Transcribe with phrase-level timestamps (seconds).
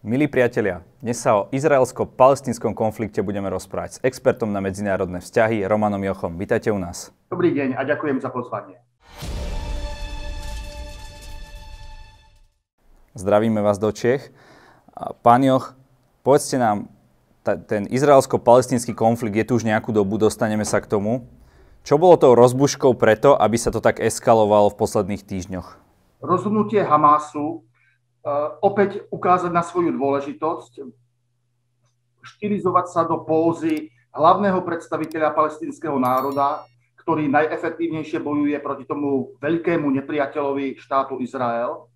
[0.00, 6.00] Milí priatelia, dnes sa o izraelsko-palestinskom konflikte budeme rozprávať s expertom na medzinárodné vzťahy Romanom
[6.00, 6.40] Jochom.
[6.40, 7.12] Vítajte u nás.
[7.28, 8.80] Dobrý deň a ďakujem za pozvanie.
[13.12, 14.32] Zdravíme vás do Čech.
[15.20, 15.76] Pán Joch,
[16.24, 16.88] povedzte nám,
[17.68, 21.28] ten izraelsko-palestinský konflikt je tu už nejakú dobu, dostaneme sa k tomu.
[21.84, 25.76] Čo bolo tou rozbuškou preto, aby sa to tak eskalovalo v posledných týždňoch?
[26.24, 27.68] Rozhodnutie Hamásu
[28.60, 30.84] opäť ukázať na svoju dôležitosť,
[32.20, 36.66] štilizovať sa do pózy hlavného predstaviteľa palestinského národa,
[37.00, 41.88] ktorý najefektívnejšie bojuje proti tomu veľkému nepriateľovi štátu Izrael.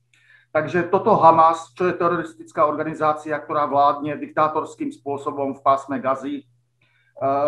[0.54, 6.46] Takže toto Hamas, čo je teroristická organizácia, ktorá vládne diktátorským spôsobom v pásme Gazy, eh,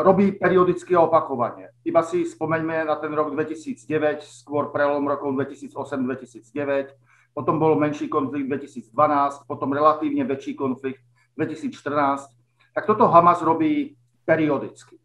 [0.02, 1.70] robí periodicky opakovanie.
[1.86, 6.92] Iba si spomeňme na ten rok 2009, skôr prelom rokov 2008-2009,
[7.36, 11.04] potom bol menší konflikt 2012, potom relatívne väčší konflikt
[11.36, 12.32] 2014.
[12.72, 13.92] Tak toto Hamas robí
[14.24, 14.96] periodicky.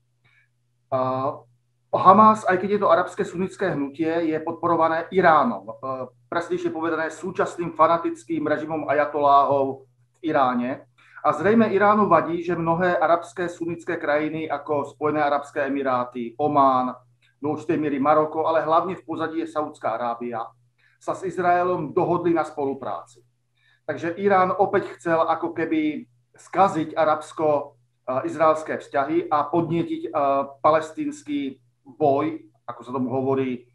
[1.92, 5.76] Hamas, aj keď je to arabské sunnické hnutie, je podporované Iránom.
[6.32, 9.84] Presnejšie povedané súčasným fanatickým režimom ajatoláhov
[10.24, 10.88] v Iráne.
[11.28, 16.96] A zrejme Iránu vadí, že mnohé arabské sunnické krajiny ako Spojené arabské emiráty, Omán,
[17.44, 20.48] do určitej miery Maroko, ale hlavne v pozadí je Saudská Arábia,
[21.02, 23.26] sa s Izraelom dohodli na spolupráci.
[23.90, 26.06] Takže Irán opäť chcel ako keby
[26.38, 30.14] skaziť arabsko-izraelské vzťahy a podnietiť
[30.62, 33.66] palestínsky boj, ako sa tomu hovorí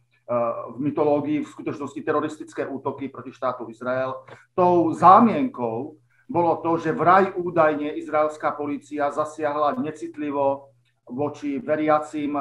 [0.70, 4.14] v mytológii, v skutočnosti teroristické útoky proti štátu Izrael.
[4.54, 10.74] Tou zámienkou bolo to, že vraj údajne izraelská policia zasiahla necitlivo
[11.06, 12.34] voči veriacim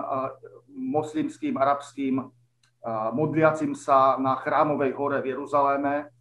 [0.73, 2.25] moslimským, arabským
[3.17, 6.13] modliacim sa na chrámovej hore v Jeruzaléme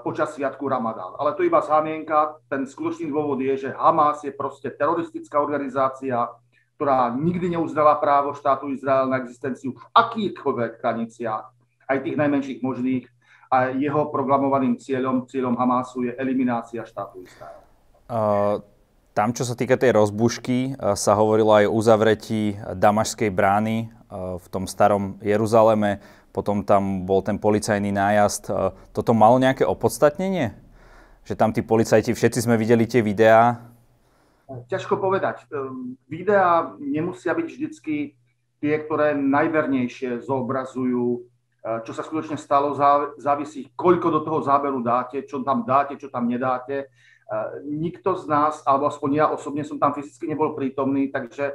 [0.00, 1.12] počas sviatku Ramadán.
[1.20, 2.40] Ale to iba zámienka.
[2.48, 6.32] Ten skutočný dôvod je, že Hamas je proste teroristická organizácia,
[6.80, 11.44] ktorá nikdy neuznala právo štátu Izrael na existenciu v akýchkoľvek hraniciach,
[11.92, 13.04] aj tých najmenších možných.
[13.52, 17.60] A jeho programovaným cieľom, cieľom Hamasu je eliminácia štátu Izrael.
[18.08, 18.64] Uh,
[19.16, 24.70] tam, čo sa týka tej rozbušky, sa hovorilo aj o uzavretí Damašskej brány v tom
[24.70, 25.98] starom Jeruzaleme,
[26.30, 28.52] potom tam bol ten policajný nájazd.
[28.92, 30.54] Toto malo nejaké opodstatnenie?
[31.26, 33.66] Že tam tí policajti, všetci sme videli tie videá?
[34.46, 35.42] Ťažko povedať.
[35.50, 38.14] Ehm, videá nemusia byť vždycky
[38.62, 41.20] tie, ktoré najvernejšie zobrazujú, e,
[41.82, 42.78] čo sa skutočne stalo,
[43.18, 46.76] závisí, koľko do toho záberu dáte, čo tam dáte, čo tam nedáte.
[46.78, 46.86] E,
[47.66, 51.54] nikto z nás, alebo aspoň ja osobne som tam fyzicky nebol prítomný, takže e,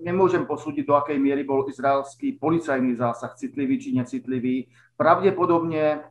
[0.00, 4.66] nemôžem posúdiť, do akej miery bol izraelský policajný zásah citlivý či necitlivý.
[4.98, 6.02] Pravdepodobne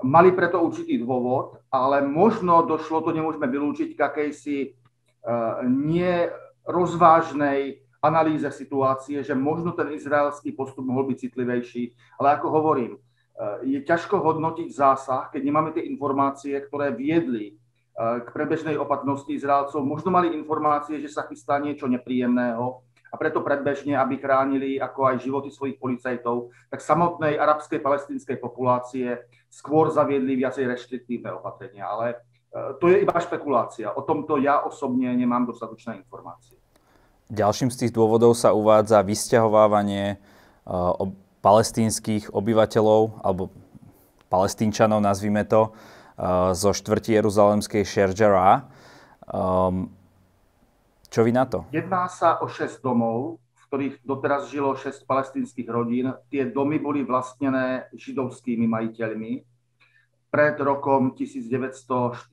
[0.00, 8.48] mali preto určitý dôvod, ale možno došlo, to nemôžeme vylúčiť, k akejsi uh, nerozvážnej analýze
[8.48, 11.92] situácie, že možno ten izraelský postup mohol byť citlivejší.
[12.16, 18.24] Ale ako hovorím, uh, je ťažko hodnotiť zásah, keď nemáme tie informácie, ktoré viedli uh,
[18.24, 19.84] k prebežnej opatrnosti Izraelcov.
[19.84, 25.16] Možno mali informácie, že sa chystá niečo nepríjemného, a preto predbežne, aby chránili ako aj
[25.26, 29.18] životy svojich policajtov, tak samotnej arabskej palestinskej populácie
[29.50, 31.90] skôr zaviedli viacej reštriktívne opatrenia.
[31.90, 33.90] Ale e, to je iba špekulácia.
[33.90, 36.54] O tomto ja osobne nemám dostatočné informácie.
[37.30, 40.16] Ďalším z tých dôvodov sa uvádza vysťahovávanie e,
[41.42, 43.50] palestínskych obyvateľov, alebo
[44.30, 45.70] palestínčanov, nazvime to, e,
[46.54, 48.70] zo štvrti Jeruzalemskej Šeržara.
[51.10, 51.66] Čo vy na to?
[51.74, 56.14] Jedná sa o 6 domov, v ktorých doteraz žilo 6 palestinských rodín.
[56.30, 59.42] Tie domy boli vlastnené židovskými majiteľmi
[60.30, 62.30] pred rokom 1948-49.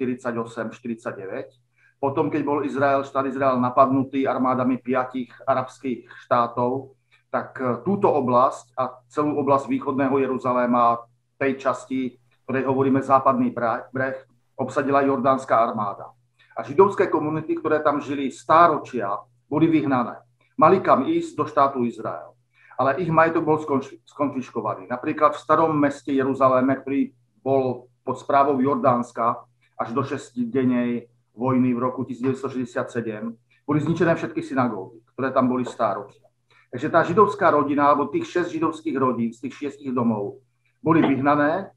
[1.97, 6.94] Potom, keď bol Izrael, štát Izrael napadnutý armádami piatich arabských štátov,
[7.33, 11.01] tak e, túto oblasť a celú oblasť východného Jeruzaléma,
[11.41, 13.49] tej časti, ktorej hovoríme západný
[13.94, 14.17] breh,
[14.57, 16.17] obsadila jordánska armáda.
[16.57, 19.13] A židovské komunity, ktoré tam žili stáročia,
[19.45, 20.18] boli vyhnané.
[20.57, 22.33] Mali kam ísť do štátu Izrael.
[22.81, 23.57] Ale ich majetok bol
[24.06, 24.89] skonfiškovaný.
[24.89, 27.13] Napríklad v starom meste Jeruzaléme, ktorý
[27.45, 29.45] bol pod správou Jordánska
[29.77, 31.06] až do 6-denej
[31.38, 33.38] vojny v roku 1967,
[33.68, 36.25] boli zničené všetky synagógy, ktoré tam boli stáročia.
[36.74, 40.42] Takže tá židovská rodina, alebo tých 6 židovských rodín z tých 6 domov,
[40.81, 41.69] boli vyhnané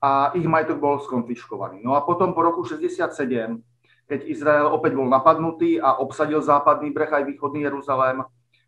[0.00, 1.84] a ich majetok bol skonfiškovaný.
[1.84, 3.60] No a potom po roku 67
[4.04, 8.20] keď Izrael opäť bol napadnutý a obsadil západný breh aj východný Jeruzalém,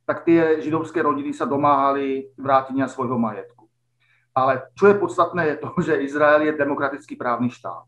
[0.07, 3.67] tak tie židovské rodiny sa domáhali vrátenia svojho majetku.
[4.37, 7.85] Ale čo je podstatné, je to, že Izrael je demokratický právny štát.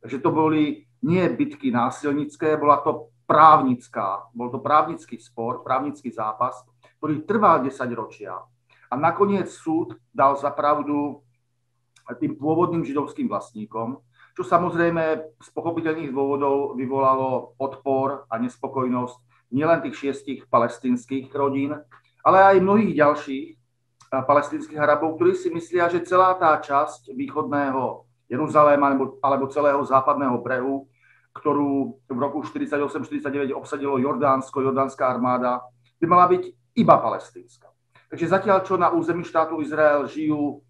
[0.00, 6.56] že to boli nie bitky násilnické, bola to právnická, bol to právnický spor, právnický zápas,
[6.98, 8.32] ktorý trval 10 ročia.
[8.90, 11.20] A nakoniec súd dal za pravdu
[12.18, 14.02] tým pôvodným židovským vlastníkom,
[14.40, 21.76] čo samozrejme z pochopiteľných dôvodov vyvolalo odpor a nespokojnosť nielen tých šiestich palestinských rodín,
[22.24, 23.46] ale aj mnohých ďalších
[24.08, 30.40] palestinských Arabov, ktorí si myslia, že celá tá časť východného Jeruzaléma alebo, alebo celého západného
[30.40, 30.88] brehu,
[31.36, 35.60] ktorú v roku 48-49 obsadilo Jordánsko, jordánska armáda,
[36.00, 36.42] by mala byť
[36.80, 37.68] iba palestínska.
[38.08, 40.64] Takže zatiaľ, čo na území štátu Izrael žijú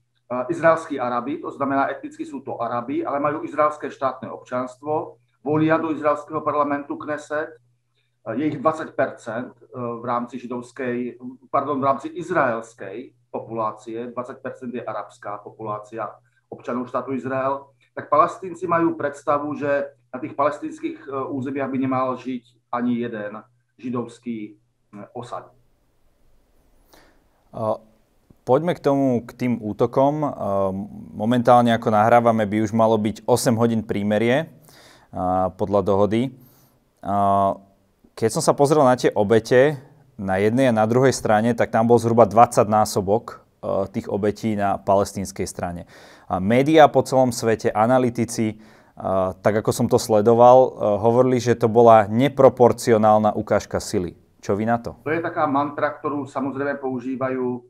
[0.48, 5.90] izraelskí Arabi, to znamená etnicky sú to Arabi, ale majú izraelské štátne občanstvo, volia do
[5.90, 7.58] izraelského parlamentu Kneset,
[8.20, 9.44] je ich 20 e,
[9.74, 11.18] v rámci židovskej,
[11.50, 16.06] pardon, v rámci izraelskej populácie, 20 je arabská populácia
[16.52, 22.14] občanov štátu Izrael, tak palestínci majú predstavu, že na tých palestínskych e, územiach by nemal
[22.20, 23.40] žiť ani jeden
[23.80, 24.52] židovský e,
[25.16, 25.48] osad.
[28.44, 30.24] Poďme k tomu, k tým útokom.
[31.12, 34.48] Momentálne, ako nahrávame, by už malo byť 8 hodín prímerie
[35.60, 36.32] podľa dohody.
[38.16, 39.80] Keď som sa pozrel na tie obete
[40.20, 43.44] na jednej a na druhej strane, tak tam bol zhruba 20 násobok
[43.92, 45.84] tých obetí na palestínskej strane.
[46.40, 48.60] Média po celom svete, analytici,
[49.40, 54.16] tak ako som to sledoval, hovorili, že to bola neproporcionálna ukážka sily.
[54.40, 54.96] Čo vy na to?
[55.04, 57.64] To je taká mantra, ktorú samozrejme používajú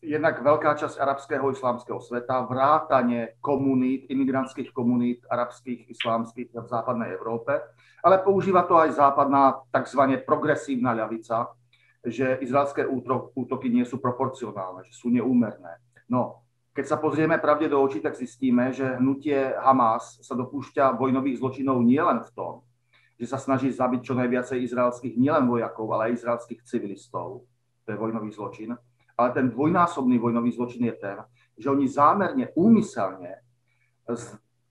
[0.00, 7.60] jednak veľká časť arabského islámskeho sveta, vrátane komunít, imigrantských komunít arabských, islámskych v západnej Európe,
[8.00, 10.24] ale používa to aj západná tzv.
[10.24, 11.52] progresívna ľavica,
[12.00, 12.88] že izraelské
[13.36, 15.76] útoky nie sú proporcionálne, že sú neúmerné.
[16.08, 16.40] No,
[16.72, 21.84] keď sa pozrieme pravde do očí, tak zistíme, že hnutie Hamas sa dopúšťa vojnových zločinov
[21.84, 22.54] nielen v tom,
[23.20, 27.44] že sa snaží zabiť čo najviacej izraelských nielen vojakov, ale aj izraelských civilistov.
[27.84, 28.76] To je vojnový zločin.
[29.16, 31.18] Ale ten dvojnásobný vojnový zločin je ten,
[31.58, 33.44] že oni zámerne, úmyselne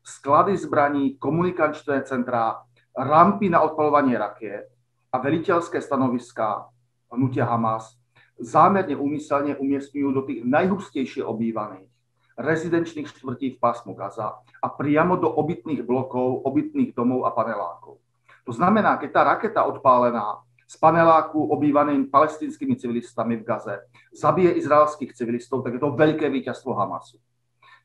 [0.04, 2.66] sklady zbraní, komunikačné centrá,
[2.98, 4.66] rampy na odpalovanie rakiet
[5.14, 6.66] a veliteľské stanoviská
[7.14, 8.00] hnutia Hamas
[8.40, 11.92] zámerne úmyselne umiestňujú do tých najhustejšie obývaných
[12.40, 18.00] rezidenčných štvrtí v pásmu Gaza a priamo do obytných blokov, obytných domov a panelákov.
[18.48, 25.18] To znamená, keď tá raketa odpálená z paneláku obývaným palestinskými civilistami v Gaze zabije izraelských
[25.18, 27.18] civilistov, tak je to veľké víťazstvo Hamasu.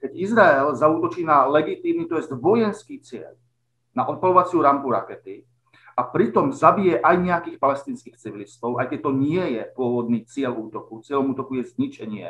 [0.05, 3.33] Keď Izrael zautočí na legitímny, to je vojenský cieľ,
[3.97, 5.49] na odpalovaciu rampu rakety
[5.97, 11.01] a pritom zabije aj nejakých palestinských civilistov, aj keď to nie je pôvodný cieľ útoku,
[11.01, 12.29] cieľom útoku je zničenie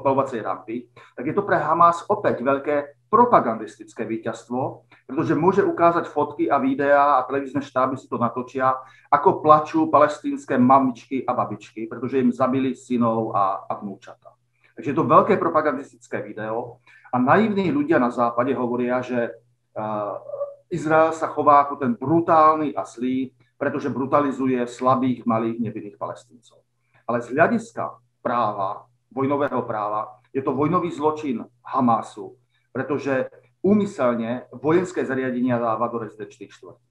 [0.00, 6.50] odpalovacej rampy, tak je to pre Hamas opäť veľké propagandistické víťazstvo, pretože môže ukázať fotky
[6.50, 8.74] a videá a televízne štáby si to natočia,
[9.06, 14.34] ako plačú palestínske mamičky a babičky, pretože im zabili synov a, a vnúčata.
[14.74, 16.82] Takže je to veľké propagandistické video
[17.14, 20.18] a naivní ľudia na západe hovoria, že uh,
[20.66, 26.66] Izrael sa chová ako ten brutálny a zlý, pretože brutalizuje slabých, malých, nevinných palestíncov.
[27.06, 30.18] Ale z hľadiska práva vojnového práva.
[30.34, 32.34] Je to vojnový zločin Hamasu,
[32.74, 33.30] pretože
[33.62, 36.82] úmyselne vojenské zariadenia dáva do rezidenčných štvrtí.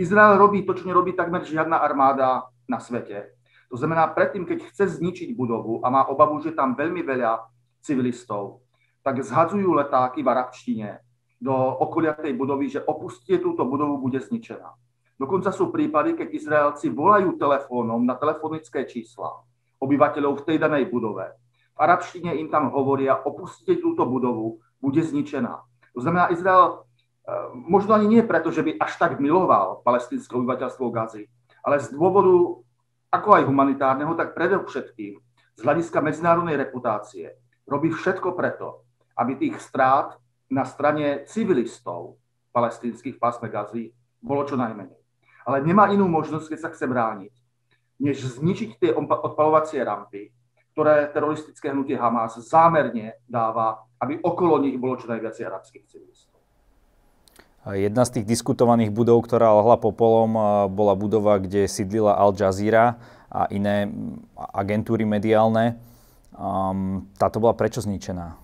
[0.00, 3.36] Izrael robí to, čo nerobí takmer žiadna armáda na svete.
[3.68, 7.44] To znamená, predtým, keď chce zničiť budovu a má obavu, že tam veľmi veľa
[7.84, 8.64] civilistov,
[9.04, 10.88] tak zhadzujú letáky v arabštine
[11.38, 14.72] do okolia tej budovy, že opustie túto budovu, bude zničená.
[15.16, 19.32] Dokonca sú prípady, keď Izraelci volajú telefónom na telefonické čísla
[19.80, 21.32] obyvateľov v tej danej budove
[21.76, 25.60] v arabštine im tam hovoria, opustite túto budovu, bude zničená.
[25.92, 26.74] To znamená, Izrael e,
[27.52, 31.28] možno ani nie preto, že by až tak miloval palestinské obyvateľstvo Gazy,
[31.60, 32.64] ale z dôvodu
[33.12, 35.14] ako aj humanitárneho, tak predovšetkým
[35.56, 37.32] z hľadiska medzinárodnej reputácie
[37.64, 38.84] robí všetko preto,
[39.16, 40.20] aby tých strát
[40.52, 42.20] na strane civilistov
[42.52, 44.96] palestinských v pásme Gazy bolo čo najmenej.
[45.46, 47.34] Ale nemá inú možnosť, keď sa chce brániť,
[48.02, 50.35] než zničiť tie odpalovacie rampy,
[50.76, 56.36] ktoré teroristické hnutie Hamas zámerne dáva, aby okolo nich bolo čo najviac arabských civilistov.
[57.64, 60.36] Jedna z tých diskutovaných budov, ktorá lahla popolom,
[60.68, 63.00] bola budova, kde sídlila Al Jazeera
[63.32, 63.88] a iné
[64.36, 65.80] agentúry mediálne.
[67.16, 68.36] táto bola prečo zničená?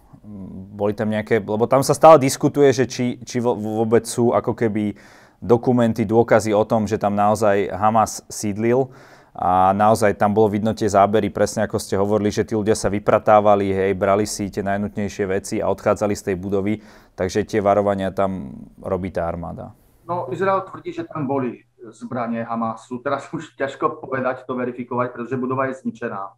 [0.72, 4.96] Boli tam nejaké, lebo tam sa stále diskutuje, že či, či vôbec sú ako keby
[5.36, 8.88] dokumenty, dôkazy o tom, že tam naozaj Hamas sídlil.
[9.32, 12.92] A naozaj tam bolo vidno tie zábery, presne ako ste hovorili, že tí ľudia sa
[12.92, 16.84] vypratávali, hej, brali si tie najnutnejšie veci a odchádzali z tej budovy,
[17.16, 19.72] takže tie varovania tam robí tá armáda.
[20.04, 23.00] No, Izrael tvrdí, že tam boli zbranie Hamasu.
[23.00, 26.36] Teraz už ťažko povedať, to verifikovať, pretože budova je zničená.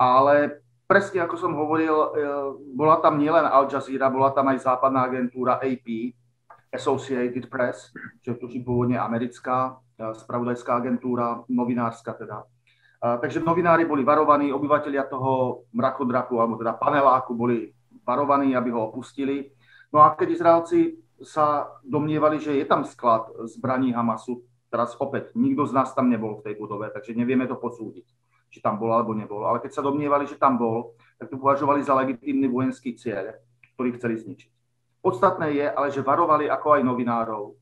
[0.00, 2.08] Ale presne ako som hovoril, e,
[2.72, 6.16] bola tam nielen Al Jazeera, bola tam aj západná agentúra AP,
[6.70, 7.90] Associated Press,
[8.22, 12.48] čo je tuším pôvodne americká spravodajská agentúra, novinárska teda.
[13.00, 17.72] Takže novinári boli varovaní, obyvateľia toho mrakodrapu, alebo teda paneláku boli
[18.04, 19.52] varovaní, aby ho opustili.
[19.92, 25.68] No a keď Izraelci sa domnievali, že je tam sklad zbraní Hamasu, teraz opäť, nikto
[25.68, 28.06] z nás tam nebol v tej budove, takže nevieme to posúdiť,
[28.48, 29.44] či tam bol alebo nebol.
[29.44, 33.36] Ale keď sa domnievali, že tam bol, tak to považovali za legitímny vojenský cieľ,
[33.76, 34.50] ktorý chceli zničiť.
[35.00, 37.56] Podstatné je ale, že varovali ako aj novinárov,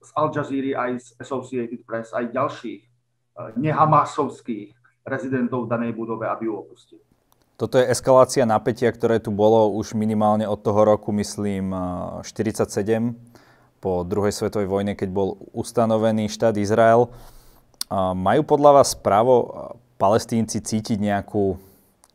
[0.00, 4.72] z Al Jazeera, aj z Associated Press, aj ďalších eh, nehamasovských
[5.04, 7.02] rezidentov v danej budove, aby ju opustili.
[7.60, 11.76] Toto je eskalácia napätia, ktoré tu bolo už minimálne od toho roku, myslím,
[12.24, 13.12] 47 eh,
[13.80, 17.08] po druhej svetovej vojne, keď bol ustanovený štát Izrael.
[17.90, 19.48] Majú podľa vás právo eh,
[20.00, 21.60] palestínci cítiť nejakú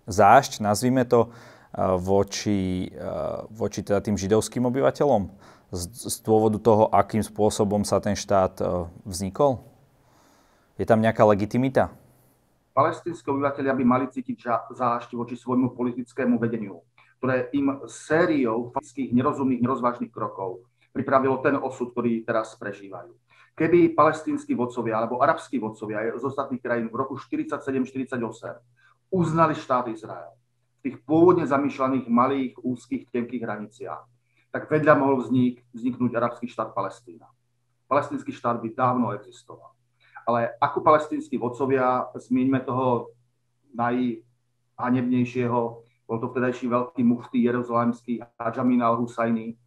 [0.09, 1.33] zášť, nazvime to,
[1.75, 2.87] voči,
[3.51, 5.27] voči teda tým židovským obyvateľom?
[5.73, 8.65] Z, z dôvodu toho, akým spôsobom sa ten štát e,
[9.05, 9.61] vznikol?
[10.75, 11.93] Je tam nejaká legitimita?
[12.75, 16.83] Palestinské obyvateľia by mali cítiť zášť voči svojmu politickému vedeniu,
[17.23, 23.11] ktoré im sériou faktických nerozumných, nerozvážnych krokov pripravilo ten osud, ktorý teraz prežívajú.
[23.55, 28.19] Keby palestínsky vodcovia alebo arabskí vodcovia z ostatných krajín v roku 47-48
[29.11, 30.35] uznali štát Izrael
[30.79, 34.03] v tých pôvodne zamýšľaných malých, úzkých, tenkých hraniciach,
[34.55, 37.27] tak vedľa mohol vznik, vzniknúť arabský štát Palestína.
[37.91, 39.75] Palestínsky štát by dávno existoval.
[40.23, 43.11] Ale ako palestínsky vodcovia, zmieňme toho
[43.75, 45.59] najhanebnejšieho,
[46.07, 49.59] bol to vtedajší veľký mufty jeruzalemský Hajamin al-Husajni,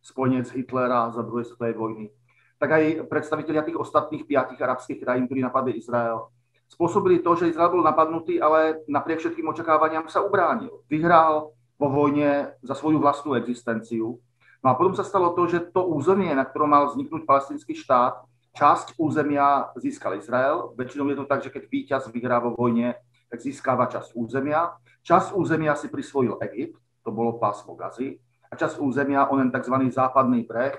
[0.00, 2.08] spojenec Hitlera za druhej svetovej vojny,
[2.56, 6.32] tak aj predstavitelia tých ostatných piatich arabských krajín, ktorí napadli Izrael,
[6.72, 10.80] spôsobili to, že Izrael bol napadnutý, ale napriek všetkým očakávaniam sa ubránil.
[10.88, 14.22] Vyhral po vojne za svoju vlastnú existenciu.
[14.62, 18.22] No a potom sa stalo to, že to územie, na ktorom mal vzniknúť palestinský štát,
[18.54, 20.70] časť územia získal Izrael.
[20.78, 22.94] Väčšinou je to tak, že keď víťaz vyhrá vo vojne,
[23.26, 24.78] tak získava časť územia.
[25.02, 28.14] Časť územia si prisvojil Egypt, to bolo pásmo Gazy,
[28.46, 29.74] a časť územia, onen tzv.
[29.90, 30.78] západný breh,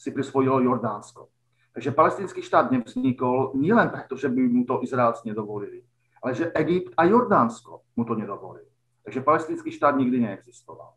[0.00, 1.28] si prisvojilo Jordánsko.
[1.76, 5.84] Takže palestinský štát nevznikol nielen preto, že by mu to Izraelci nedovolili,
[6.24, 8.67] ale že Egypt a Jordánsko mu to nedovolili.
[9.08, 10.92] Takže palestinský štát nikdy neexistoval.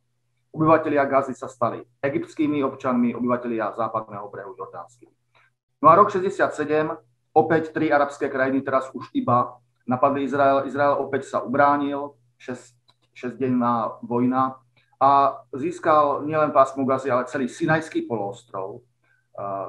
[0.52, 5.16] Obyvatelia Gazy sa stali egyptskými občanmi, obyvatelia západného brehu jordánskymi.
[5.80, 6.92] No a rok 67,
[7.32, 10.68] opäť tri arabské krajiny, teraz už iba napadli Izrael.
[10.68, 14.60] Izrael opäť sa ubránil, 6, 6-denná vojna
[15.00, 18.84] a získal nielen pásmu Gazy, ale celý Sinajský poloostrov,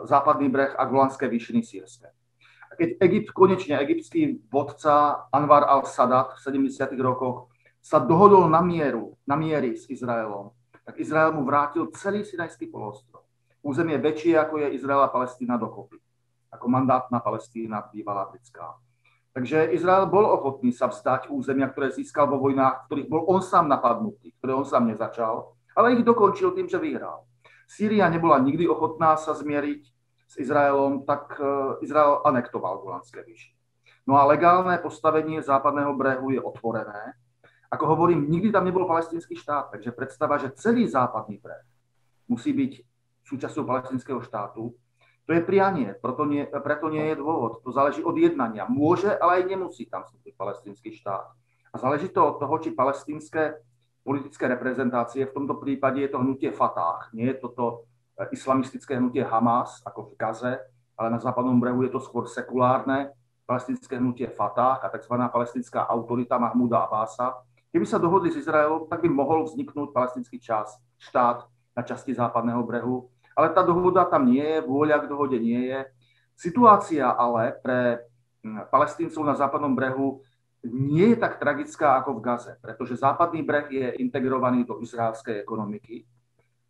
[0.02, 2.10] západný breh a Golanské výšiny sírske.
[2.66, 6.90] A keď Egypt, konečne egyptský vodca Anwar al-Sadat v 70.
[6.98, 7.51] rokoch
[7.82, 10.54] sa dohodol na mieru, na miery s Izraelom,
[10.86, 13.26] tak Izrael mu vrátil celý Sinajský polostrov.
[13.62, 15.98] Územie väčšie, ako je Izrael a Palestína dokopy.
[16.54, 18.78] Ako mandátna Palestína bývalá britská.
[19.32, 23.66] Takže Izrael bol ochotný sa vzdať územia, ktoré získal vo vojnách, ktorých bol on sám
[23.66, 27.24] napadnutý, ktoré on sám nezačal, ale ich dokončil tým, že vyhral.
[27.64, 29.82] Sýria nebola nikdy ochotná sa zmieriť
[30.28, 33.56] s Izraelom, tak e, Izrael anektoval Golanské výšiny.
[34.04, 37.16] No a legálne postavenie západného brehu je otvorené
[37.72, 41.64] ako hovorím, nikdy tam nebol palestinský štát, takže predstava, že celý západný breh
[42.28, 42.72] musí byť
[43.24, 44.76] súčasťou palestinského štátu,
[45.22, 47.62] to je prianie, preto nie, preto nie je dôvod.
[47.62, 48.66] To záleží od jednania.
[48.66, 51.30] Môže, ale aj nemusí tam vstúpiť palestinský štát.
[51.72, 53.62] A záleží to od toho, či palestinské
[54.02, 57.86] politické reprezentácie, v tomto prípade je to hnutie Fatah, nie je toto
[58.18, 60.54] eh, islamistické hnutie Hamas, ako v Gaze,
[60.98, 63.14] ale na západnom brehu je to skôr sekulárne
[63.46, 65.14] palestinské hnutie Fatah a tzv.
[65.30, 70.76] palestinská autorita Mahmuda Abasa, Keby sa dohodli s Izraelom, tak by mohol vzniknúť palestinský čas,
[71.00, 73.08] štát na časti západného brehu.
[73.32, 75.80] Ale tá dohoda tam nie je, vôľa k dohode nie je.
[76.36, 78.04] Situácia ale pre
[78.44, 80.20] hm, palestíncov na západnom brehu
[80.68, 86.06] nie je tak tragická ako v Gaze, pretože západný breh je integrovaný do izraelskej ekonomiky.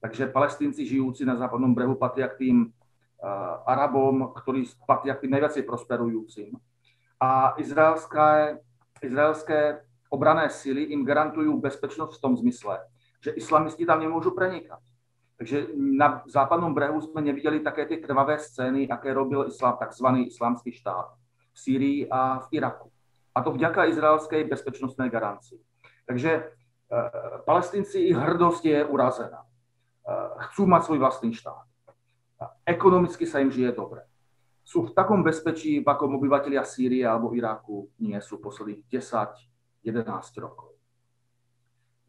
[0.01, 5.37] Takže palestínci žijúci na západnom brehu patria k tým uh, Arabom, ktorí patria k tým
[5.37, 6.57] najviacej prosperujúcim.
[7.21, 8.59] A izraelské,
[9.05, 12.85] izraelské obrané síly im garantujú bezpečnosť v tom zmysle,
[13.25, 14.79] že islamisti tam nemôžu prenikať.
[15.41, 20.29] Takže na západnom brehu sme nevideli také tie krvavé scény, aké robil islám, tzv.
[20.29, 21.19] islamský štát
[21.53, 22.93] v Sýrii a v Iraku.
[23.33, 25.59] A to vďaka izraelskej bezpečnostnej garancii.
[26.05, 26.43] Takže e,
[27.49, 29.43] palestinci, ich hrdosť je urazená.
[29.43, 29.49] E,
[30.53, 31.65] chcú mať svoj vlastný štát.
[32.69, 34.07] Ekonomicky sa im žije dobre.
[34.63, 38.87] Sú v takom bezpečí, v akom obyvateľia Sýrie alebo Iráku nie sú posledných
[39.85, 40.79] 10-11 rokov.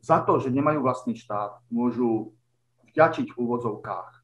[0.03, 2.35] Za to, že nemajú vlastný štát, môžu
[2.91, 4.23] vďačiť v úvodzovkách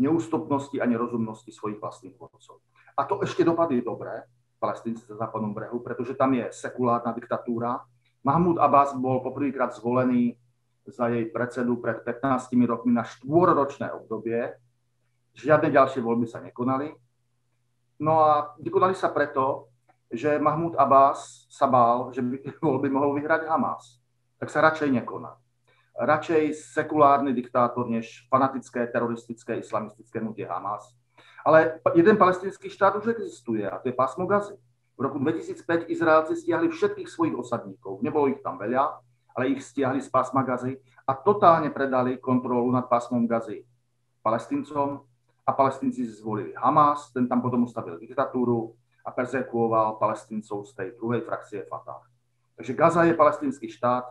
[0.00, 2.64] neústupnosti a nerozumnosti svojich vlastných vodcov.
[2.96, 4.26] A to ešte dopadne dobre,
[4.60, 7.80] palestínci za západnom brehu, pretože tam je sekulárna diktatúra.
[8.20, 10.36] Mahmud Abbas bol poprvýkrát zvolený
[10.84, 14.52] za jej predsedu pred 15 rokmi na štvorročné obdobie.
[15.38, 16.92] Žiadne ďalšie voľby sa nekonali.
[18.00, 19.69] No a vykonali sa preto,
[20.10, 24.00] že Mahmud Abbas sa bál, že by voľby mohol vyhrať Hamas
[24.40, 25.36] tak sa radšej nekoná.
[26.00, 30.96] Radšej sekulárny diktátor, než fanatické, teroristické, islamistické hnutie Hamas.
[31.44, 34.56] Ale jeden palestinský štát už existuje a to je pásmo Gazy.
[34.96, 38.00] V roku 2005 Izraelci stiahli všetkých svojich osadníkov.
[38.00, 39.00] Nebolo ich tam veľa,
[39.36, 43.64] ale ich stiahli z pásma Gazy a totálne predali kontrolu nad pásmom Gazy
[44.24, 45.04] palestincom
[45.44, 48.72] a palestinci zvolili Hamas, ten tam potom ustavil diktatúru
[49.04, 52.04] a persekuoval palestincov z tej druhej frakcie Fatah.
[52.56, 54.04] Takže Gaza je palestinský štát,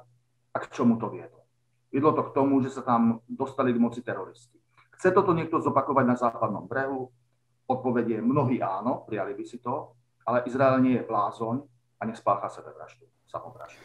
[0.50, 1.46] a k čomu to viedlo?
[1.94, 4.58] Viedlo to k tomu, že sa tam dostali k moci teroristi.
[4.98, 7.10] Chce toto niekto zopakovať na západnom brehu?
[7.70, 9.94] Odpovedie mnohí áno, prijali by si to,
[10.26, 11.62] ale Izrael nie je blázoň
[12.02, 13.78] a nespácha sebevraždu, samovraždu.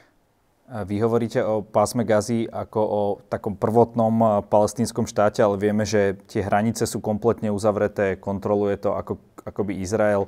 [0.65, 6.41] Vy hovoríte o pásme Gazy ako o takom prvotnom palestínskom štáte, ale vieme, že tie
[6.41, 10.25] hranice sú kompletne uzavreté, kontroluje to ako, akoby Izrael.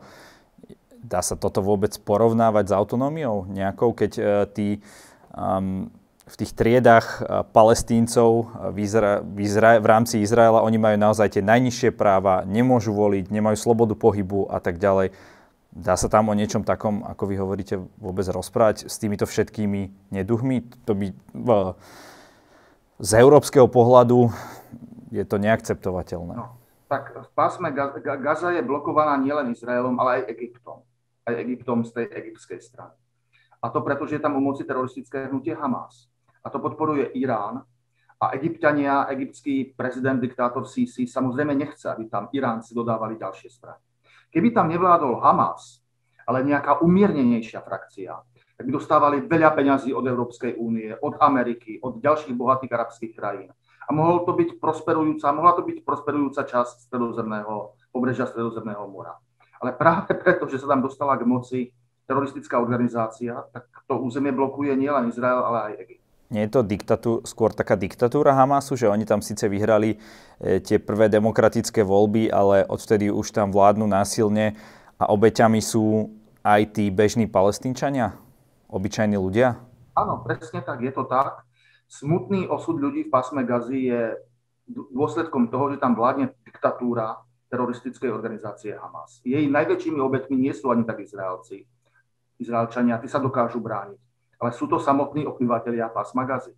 [1.03, 4.81] Dá sa toto vôbec porovnávať s autonómiou nejakou, keď uh, tí
[5.37, 5.91] um,
[6.27, 10.99] v tých triedách eh, palestíncov eh, v, Izra- v, Izra- v rámci Izraela, oni majú
[10.99, 15.15] naozaj tie najnižšie práva, nemôžu voliť, nemajú slobodu pohybu a tak ďalej.
[15.77, 20.65] Dá sa tam o niečom takom, ako vy hovoríte, vôbec rozprávať s týmito všetkými neduchmi?
[20.89, 21.13] To by
[22.97, 24.33] z európskeho pohľadu
[25.13, 26.33] je to neakceptovateľné.
[26.33, 26.56] No,
[26.87, 30.87] tak v pásme Gaza je blokovaná nielen Izraelom, ale aj Egyptom.
[31.27, 32.95] Aj Egyptom z tej egyptskej strany.
[33.59, 36.07] A to preto, že je tam u moci teroristické hnutie Hamas
[36.47, 37.67] a to podporuje Irán.
[38.17, 43.83] A egyptiania, egyptský prezident, diktátor Sisi samozrejme nechce, aby tam Iránci dodávali ďalšie strany.
[44.33, 45.85] Keby tam nevládol Hamas,
[46.25, 48.17] ale nejaká umiernenejšia frakcia,
[48.57, 53.53] tak by dostávali veľa peňazí od Európskej únie, od Ameriky, od ďalších bohatých arabských krajín.
[53.87, 59.15] A mohol to byť prosperujúca, mohla to byť prosperujúca časť stredozemného, pobrežia stredozemného mora.
[59.63, 61.61] Ale práve preto, že sa tam dostala k moci
[62.07, 67.23] teroristická organizácia, tak to územie blokuje nielen Izrael, ale aj Egypt nie je to diktatú,
[67.23, 72.67] skôr taká diktatúra Hamasu, že oni tam síce vyhrali e, tie prvé demokratické voľby, ale
[72.67, 74.59] odvtedy už tam vládnu násilne
[74.99, 76.11] a obeťami sú
[76.43, 78.19] aj tí bežní palestínčania,
[78.67, 79.63] obyčajní ľudia?
[79.95, 81.46] Áno, presne tak, je to tak.
[81.87, 84.03] Smutný osud ľudí v pásme Gazy je
[84.69, 89.23] dôsledkom toho, že tam vládne diktatúra teroristickej organizácie Hamas.
[89.23, 91.63] Jej najväčšími obeťmi nie sú ani tak Izraelci.
[92.43, 94.07] Izraelčania, tí sa dokážu brániť
[94.41, 96.53] ale sú to samotní obyvateľia pásma Gazy.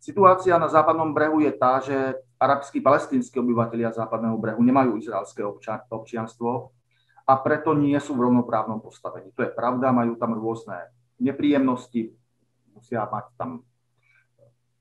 [0.00, 1.96] Situácia na západnom brehu je tá, že
[2.36, 5.40] arabskí palestínsky obyvateľia západného brehu nemajú izraelské
[5.88, 6.72] občianstvo
[7.24, 9.32] a preto nie sú v rovnoprávnom postavení.
[9.32, 12.12] To je pravda, majú tam rôzne nepríjemnosti,
[12.76, 13.64] musia mať tam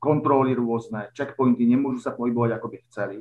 [0.03, 3.19] kontroly rôzne, checkpointy, nemôžu sa pohybovať, ako by chceli,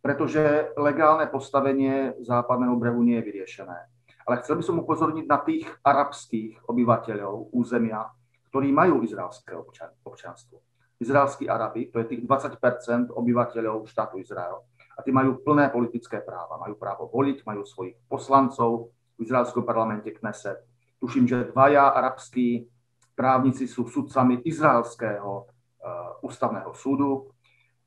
[0.00, 3.78] pretože legálne postavenie západného brehu nie je vyriešené.
[4.24, 8.08] Ale chcel by som upozorniť na tých arabských obyvateľov územia,
[8.48, 10.64] ktorí majú izraelské občan, občanstvo.
[10.96, 14.64] Izraelskí Arabi, to je tých 20% obyvateľov štátu Izrael.
[14.96, 16.56] A tí majú plné politické práva.
[16.56, 20.62] Majú právo voliť, majú svojich poslancov v izraelskom parlamente Kneset.
[21.02, 22.64] Tuším, že dvaja arabskí
[23.18, 25.53] právnici sú sudcami izraelského
[26.24, 27.30] ústavného súdu.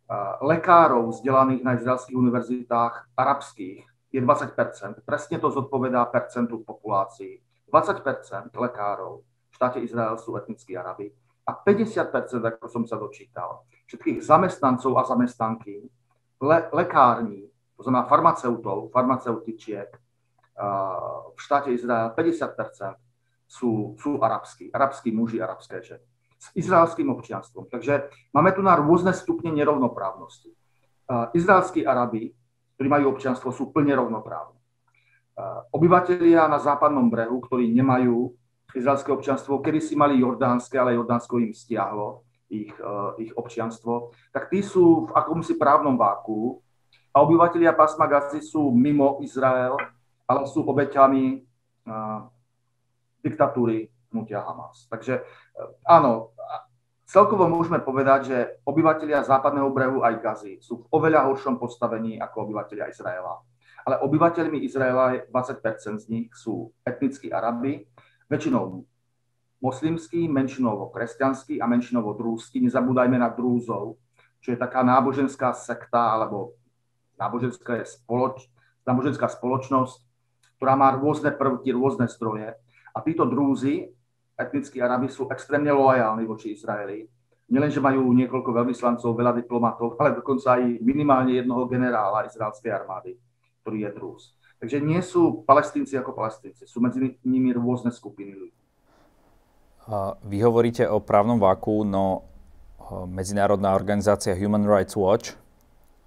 [0.07, 7.43] Uh, lekárov vzdelaných na izraelských univerzitách arabských je 20 Presne to zodpovedá percentu populácii.
[7.67, 11.11] 20% lekárov štáte Izrael sú etnickí Arabi.
[11.43, 15.91] A 50%, ako som sa dočítal, všetkých zamestnancov a zamestnanky,
[16.39, 19.91] le, lekární, to znamená farmaceutov, farmaceutičiek
[21.35, 22.95] v štáte Izrael, 50%
[23.47, 27.67] sú, sú arabskí, arabskí muži, arabské ženy s izraelským občianstvom.
[27.73, 30.53] Takže máme tu na rôzne stupne nerovnoprávnosti.
[31.33, 32.31] Izraelskí Arabi,
[32.77, 34.61] ktorí majú občianstvo, sú plne rovnoprávni.
[35.73, 38.33] Obyvatelia na západnom brehu, ktorí nemajú
[38.77, 44.47] izraelské občianstvo, kedy si mali jordánske, ale Jordánsko im stiahlo ich, uh, ich občianstvo, tak
[44.47, 46.63] tí sú v akomsi právnom váku
[47.11, 49.75] a obyvateľia pásma Gazy sú mimo Izrael,
[50.27, 51.43] ale sú obeťami
[51.87, 52.27] uh,
[53.23, 54.87] diktatúry hnutia Hamas.
[54.87, 55.23] Takže
[55.83, 56.31] áno,
[57.07, 62.51] celkovo môžeme povedať, že obyvateľia západného brehu aj Gazy sú v oveľa horšom postavení ako
[62.51, 63.39] obyvateľia Izraela.
[63.87, 67.87] Ale obyvateľmi Izraela 20% z nich sú etnickí Arabi,
[68.27, 68.83] väčšinou
[69.63, 72.59] moslimský, menšinovo kresťanský a menšinovo drúzsky.
[72.61, 73.97] Nezabúdajme na drúzov,
[74.43, 76.53] čo je taká náboženská sekta alebo
[77.17, 78.45] náboženská, spoloč,
[78.85, 79.97] náboženská spoločnosť,
[80.61, 82.53] ktorá má rôzne prvky, rôzne zdroje.
[82.93, 83.93] A títo drúzy,
[84.37, 87.09] etnickí Arabi, sú extrémne loajálni voči Izraeli.
[87.49, 93.17] Nielen, majú niekoľko veľvyslancov, veľa diplomatov, ale dokonca aj minimálne jednoho generála izraelskej armády,
[93.63, 94.21] ktorý je drúz.
[94.59, 98.59] Takže nie sú palestínci ako palestínci, sú medzi nimi rôzne skupiny ľudí.
[100.27, 102.27] Vy hovoríte o právnom váku, no
[103.07, 105.35] medzinárodná organizácia Human Rights Watch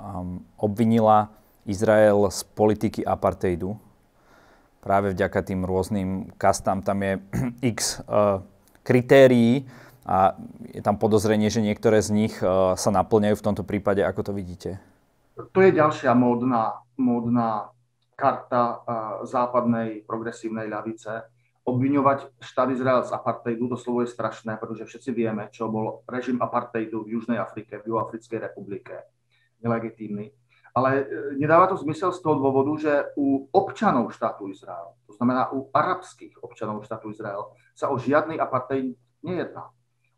[0.00, 1.32] um, obvinila
[1.64, 3.76] Izrael z politiky apartheidu.
[4.80, 7.20] Práve vďaka tým rôznym kastám tam je
[7.76, 8.40] x uh,
[8.80, 9.68] kritérií
[10.08, 10.32] a
[10.72, 14.00] je tam podozrenie, že niektoré z nich uh, sa naplňajú v tomto prípade.
[14.00, 14.80] Ako to vidíte?
[15.36, 17.72] To je ďalšia módna, módna
[18.16, 18.74] karta uh,
[19.28, 21.28] západnej progresívnej ľavice
[21.70, 26.40] obviňovať štát Izrael z apartheidu, to slovo je strašné, pretože všetci vieme, čo bol režim
[26.40, 29.06] apartheidu v Južnej Afrike, v Juhoafrickej republike.
[29.60, 30.32] Nelegitímny.
[30.70, 31.04] Ale e,
[31.34, 36.38] nedáva to zmysel z toho dôvodu, že u občanov štátu Izrael, to znamená u arabských
[36.42, 38.94] občanov štátu Izrael, sa o žiadny apartheid
[39.26, 39.68] nejedná.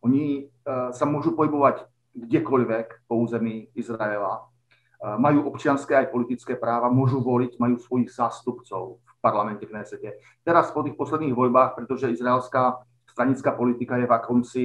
[0.03, 6.91] Oni uh, sa môžu pohybovať kdekoľvek po území Izraela, uh, majú občianské aj politické práva,
[6.91, 10.19] môžu voliť, majú svojich zástupcov v parlamente Knesete.
[10.43, 14.65] Teraz po tých posledných voľbách, pretože izraelská stranická politika je v akomsi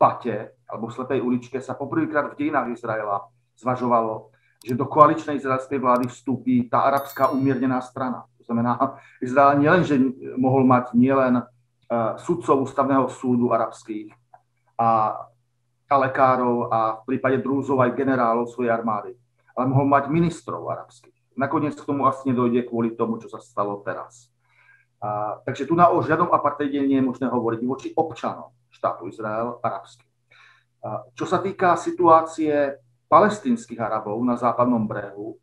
[0.00, 3.28] pate alebo slepej uličke, sa poprvýkrát v dejinách Izraela
[3.60, 4.31] zvažovalo,
[4.62, 8.30] že do koaličnej izraelskej vlády vstúpi tá arabská umiernená strana.
[8.38, 8.78] To znamená,
[9.18, 9.98] Izrael nielen, že
[10.38, 14.14] mohol mať nielen uh, sudcov ústavného súdu arabských
[14.78, 15.18] a,
[15.90, 19.14] a lekárov a v prípade drúzov aj generálov svojej armády,
[19.54, 21.14] ale mohol mať ministrov arabských.
[21.38, 24.30] Nakoniec k tomu asi nedojde kvôli tomu, čo sa stalo teraz.
[25.02, 29.58] A, takže tu na o žiadnom apartheide nie je možné hovoriť voči občanom štátu Izrael
[29.58, 30.06] arabský.
[30.82, 32.78] A, čo sa týka situácie
[33.12, 35.36] palestinských Arabov na západnom brehu,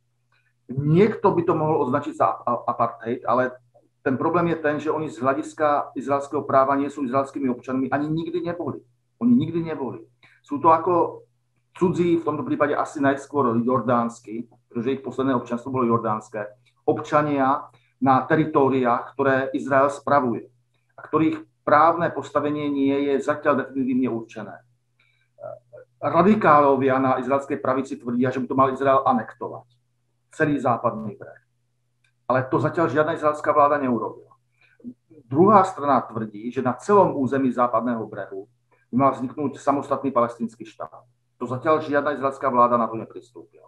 [0.73, 3.53] niekto by to mohol označiť za apartheid, ale
[4.01, 8.09] ten problém je ten, že oni z hľadiska izraelského práva nie sú izraelskými občanmi, ani
[8.09, 8.81] nikdy neboli.
[9.21, 10.01] Oni nikdy neboli.
[10.41, 11.27] Sú to ako
[11.77, 16.41] cudzí, v tomto prípade asi najskôr jordánsky, pretože ich posledné občanstvo bolo jordánske,
[16.89, 17.69] občania
[18.01, 20.47] na teritóriách, ktoré Izrael spravuje
[20.97, 24.55] a ktorých právne postavenie nie je zatiaľ definitívne určené.
[25.99, 29.67] Radikálovia na izraelskej pravici tvrdia, že by to mal Izrael anektovať.
[30.31, 31.43] Celý západný breh.
[32.23, 34.31] Ale to zatiaľ žiadna izraelská vláda neurobila.
[35.27, 38.47] Druhá strana tvrdí, že na celom území západného brehu
[38.89, 41.03] by mal vzniknúť samostatný palestinský štát.
[41.37, 43.67] To zatiaľ žiadna izraelská vláda na to nepristúpila.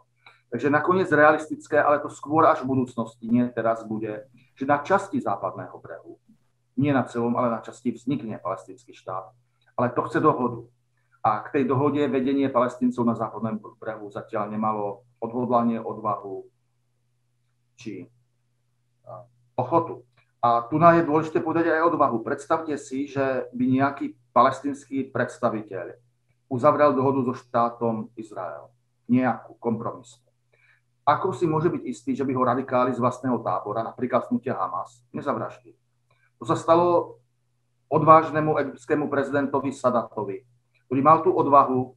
[0.51, 5.19] Takže nakoniec realistické, ale to skôr až v budúcnosti, nie teraz bude, že na časti
[5.19, 6.19] západného brehu,
[6.75, 9.31] nie na celom, ale na časti vznikne palestinský štát.
[9.79, 10.67] Ale to chce dohodu.
[11.21, 16.49] A k tej dohode vedenie palestíncov na západnom brehu zatiaľ nemalo odhodlanie, odvahu
[17.77, 18.09] či
[19.53, 20.01] ochotu.
[20.41, 22.25] A tu je dôležité povedať aj odvahu.
[22.25, 25.93] Predstavte si, že by nejaký palestinský predstaviteľ
[26.49, 28.73] uzavrel dohodu so štátom Izrael.
[29.05, 30.31] Nejakú kompromisnú
[31.01, 35.01] ako si môže byť istý, že by ho radikáli z vlastného tábora, napríklad hnutia Hamas,
[35.11, 35.75] nezavraždili.
[36.37, 37.17] To sa stalo
[37.89, 40.45] odvážnemu egyptskému prezidentovi Sadatovi,
[40.91, 41.95] ktorý mal tú odvahu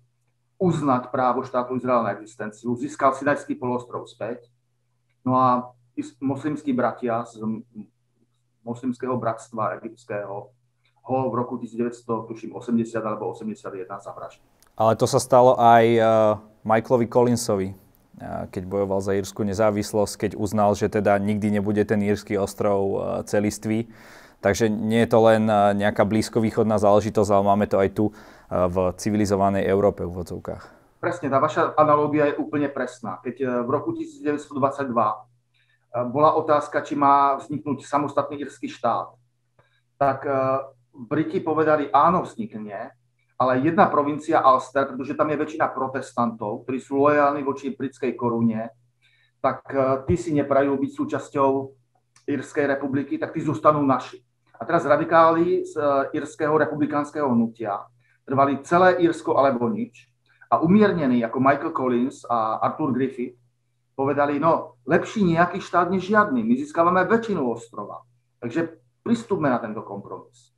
[0.63, 4.47] uznať právo štátu Izrael na existenciu, získal Sinajský polostrov späť,
[5.27, 5.75] no a
[6.23, 7.43] moslimskí bratia z
[8.63, 10.55] moslimského bratstva egyptského
[11.05, 12.23] ho v roku 1980
[13.03, 14.47] alebo 81 zavraždili.
[14.79, 16.07] Ale to sa stalo aj uh,
[16.63, 17.75] Michaelovi Collinsovi,
[18.51, 22.99] keď bojoval za írskú nezávislosť, keď uznal, že teda nikdy nebude ten írsky ostrov e,
[23.27, 23.91] celistvý.
[24.39, 28.13] Takže nie je to len e, nejaká blízkovýchodná záležitosť, ale máme to aj tu e,
[28.51, 30.65] v civilizovanej Európe v vodzovkách.
[31.01, 33.21] Presne, tá vaša analógia je úplne presná.
[33.21, 34.89] Keď v roku 1922
[36.11, 39.13] bola otázka, či má vzniknúť samostatný írsky štát,
[40.01, 40.25] tak
[40.95, 42.97] Briti povedali, áno, vznikne,
[43.35, 48.71] ale jedna provincia Ulster, pretože tam je väčšina protestantov, ktorí sú lojálni voči britskej korune,
[49.45, 49.61] tak
[50.09, 51.51] tí si neprajú byť súčasťou
[52.25, 54.23] Írskej republiky, tak tí zostanú naši.
[54.57, 55.77] A teraz radikáli z
[56.17, 57.85] Írskeho republikánskeho hnutia
[58.25, 60.09] trvali celé Írsko alebo nič
[60.51, 63.37] a umiernení ako Michael Collins a Arthur Griffith
[63.95, 68.03] povedali, no lepší nejaký štát než žiadny, my získavame väčšinu ostrova.
[68.43, 70.51] Takže pristúpme na tento kompromis.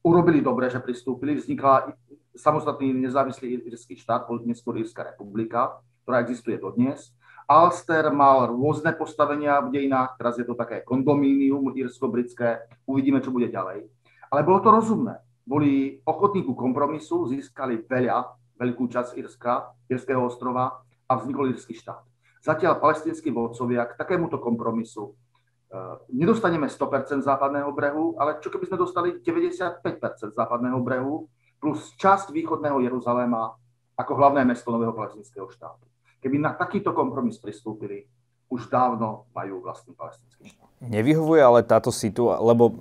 [0.00, 1.36] urobili dobre, že pristúpili.
[1.36, 1.92] Vznikla
[2.32, 7.12] samostatný nezávislý írsky štát, neskôr Írska republika, ktorá existuje dodnes.
[7.50, 13.50] Alster mal rôzne postavenia v dejinách, teraz je to také kondomínium írsko-britské, uvidíme, čo bude
[13.50, 13.90] ďalej.
[14.30, 15.18] Ale bolo to rozumné.
[15.44, 22.04] Boli ochotní ku kompromisu, získali veľa, veľkú časť Írska, Írskeho ostrova a vznikol írsky štát.
[22.40, 28.78] Zatiaľ palestinskí vodcovia k takémuto kompromisu uh, nedostaneme 100% západného brehu, ale čo keby sme
[28.80, 29.84] dostali 95%
[30.32, 31.28] západného brehu
[31.60, 33.52] plus časť východného Jeruzaléma
[33.98, 35.84] ako hlavné mesto nového palestinského štátu.
[36.24, 38.08] Keby na takýto kompromis pristúpili,
[38.50, 40.68] už dávno majú vlastný palestinský štát.
[40.80, 42.72] Nevyhovuje ale táto situácia, lebo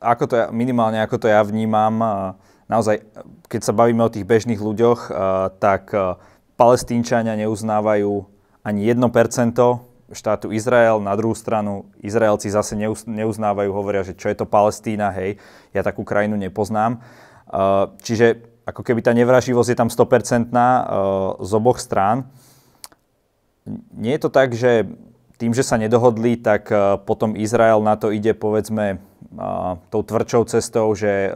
[0.00, 1.98] ako to ja, minimálne ako to ja vnímam,
[2.68, 3.02] naozaj,
[3.48, 5.00] keď sa bavíme o tých bežných ľuďoch,
[5.62, 5.94] tak
[6.56, 8.12] palestínčania neuznávajú
[8.66, 9.02] ani 1%
[10.06, 15.38] štátu Izrael, na druhú stranu Izraelci zase neuznávajú, hovoria, že čo je to Palestína, hej,
[15.74, 17.02] ja takú krajinu nepoznám.
[18.02, 20.50] Čiže ako keby tá nevraživosť je tam 100%
[21.42, 22.30] z oboch strán
[23.94, 24.86] nie je to tak, že
[25.36, 26.70] tým, že sa nedohodli, tak
[27.04, 29.02] potom Izrael na to ide povedzme
[29.92, 31.32] tou tvrdšou cestou, že e,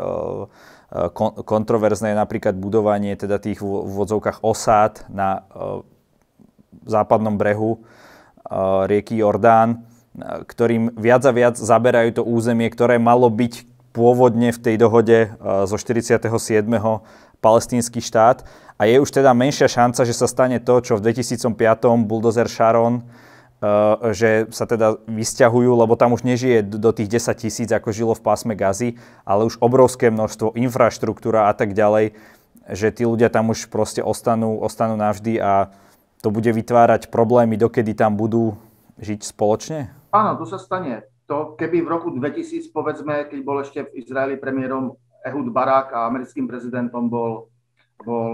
[1.45, 5.47] kontroverzné je napríklad budovanie teda tých v vodzovkách osád na
[6.83, 7.79] západnom brehu
[8.91, 9.87] rieky Jordán,
[10.19, 15.31] ktorým viac a viac zaberajú to územie, ktoré malo byť pôvodne v tej dohode
[15.67, 16.27] zo 47
[17.39, 18.43] palestínsky štát.
[18.81, 21.55] A je už teda menšia šanca, že sa stane to, čo v 2005
[22.09, 23.05] buldozer Sharon,
[24.17, 28.25] že sa teda vysťahujú, lebo tam už nežije do tých 10 tisíc, ako žilo v
[28.25, 28.97] pásme Gazy,
[29.29, 32.17] ale už obrovské množstvo, infraštruktúra a tak ďalej,
[32.73, 35.69] že tí ľudia tam už proste ostanú, ostanú navždy a
[36.25, 38.57] to bude vytvárať problémy, dokedy tam budú
[39.01, 39.93] žiť spoločne?
[40.13, 41.05] Áno, to sa stane.
[41.29, 46.09] To keby v roku 2000, povedzme, keď bol ešte v Izraeli premiérom Ehud Barak a
[46.09, 47.53] americkým prezidentom bol,
[48.05, 48.33] bol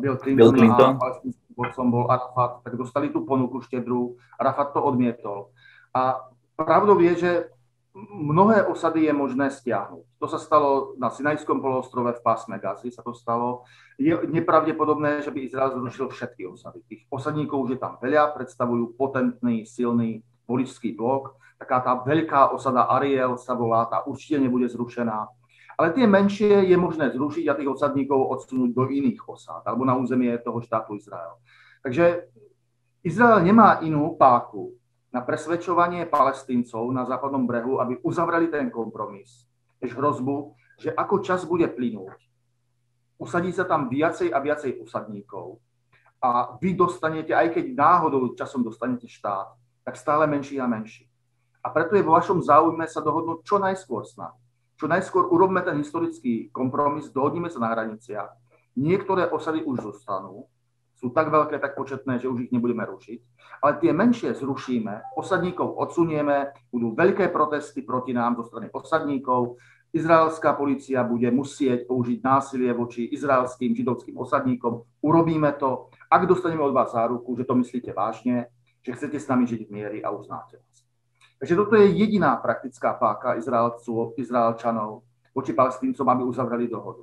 [0.00, 0.92] Bill Clinton, Bill Clinton.
[1.00, 1.06] a
[1.52, 4.16] vodcom bol Arafat, tak dostali tú ponuku štedrú.
[4.40, 5.52] Arafat to odmietol.
[5.92, 7.32] A pravdou je, že
[8.08, 10.04] mnohé osady je možné stiahnuť.
[10.16, 13.68] To sa stalo na Sinajskom poloostrove v pásme Gazy, sa to stalo.
[14.00, 16.80] Je nepravdepodobné, že by Izrael zrušil všetky osady.
[16.88, 21.36] Tých osadníkov už je tam veľa, predstavujú potentný, silný voličský blok.
[21.60, 25.28] Taká tá veľká osada Ariel sa volá, tá určite nebude zrušená.
[25.78, 29.96] Ale tie menšie je možné zrušiť a tých osadníkov odsunúť do iných osád alebo na
[29.96, 31.40] územie toho štátu Izrael.
[31.80, 32.28] Takže
[33.02, 34.76] Izrael nemá inú páku
[35.12, 39.44] na presvedčovanie palestíncov na západnom brehu, aby uzavreli ten kompromis,
[39.82, 42.16] než hrozbu, že ako čas bude plynúť,
[43.20, 45.60] usadí sa tam viacej a viacej usadníkov
[46.22, 51.10] a vy dostanete, aj keď náhodou časom dostanete štát, tak stále menší a menší.
[51.62, 54.41] A preto je vo vašom záujme sa dohodnúť čo najskôr s nami
[54.82, 58.34] čo najskôr urobme ten historický kompromis, dohodnime sa na hraniciach.
[58.74, 60.50] Niektoré osady už zostanú,
[60.98, 63.18] sú tak veľké, tak početné, že už ich nebudeme rušiť,
[63.62, 69.62] ale tie menšie zrušíme, osadníkov odsunieme, budú veľké protesty proti nám zo strany osadníkov,
[69.94, 74.82] izraelská policia bude musieť použiť násilie voči izraelským židovským osadníkom.
[74.98, 78.50] Urobíme to, ak dostaneme od vás záruku, že to myslíte vážne,
[78.82, 80.58] že chcete s nami žiť v miery a uznáte.
[81.42, 85.02] Takže toto je jediná praktická páka Izraelcov, Izraelčanov
[85.34, 87.02] voči palestíncom, aby uzavreli dohodu.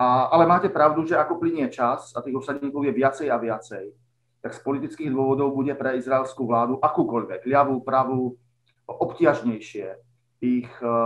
[0.00, 3.92] A, ale máte pravdu, že ako plinie čas a tých osadníkov je viacej a viacej,
[4.40, 8.40] tak z politických dôvodov bude pre izraelskú vládu akúkoľvek, ľavú, pravú,
[8.88, 9.86] obťažnejšie
[10.40, 10.98] ich e, e,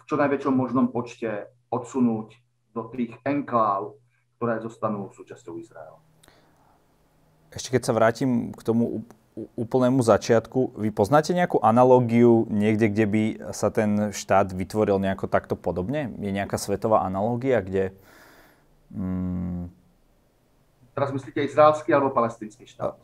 [0.00, 2.32] v čo najväčšom možnom počte odsunúť
[2.72, 3.92] do tých enkláv,
[4.40, 6.00] ktoré zostanú súčasťou Izraela.
[7.52, 9.04] Ešte keď sa vrátim k tomu
[9.36, 10.80] úplnému začiatku.
[10.80, 13.22] Vy poznáte nejakú analógiu niekde, kde by
[13.52, 16.08] sa ten štát vytvoril nejako takto podobne?
[16.16, 17.92] Je nejaká svetová analógia, kde...
[18.96, 19.68] Mm...
[20.96, 22.96] Teraz myslíte izraelský alebo palestinský štát?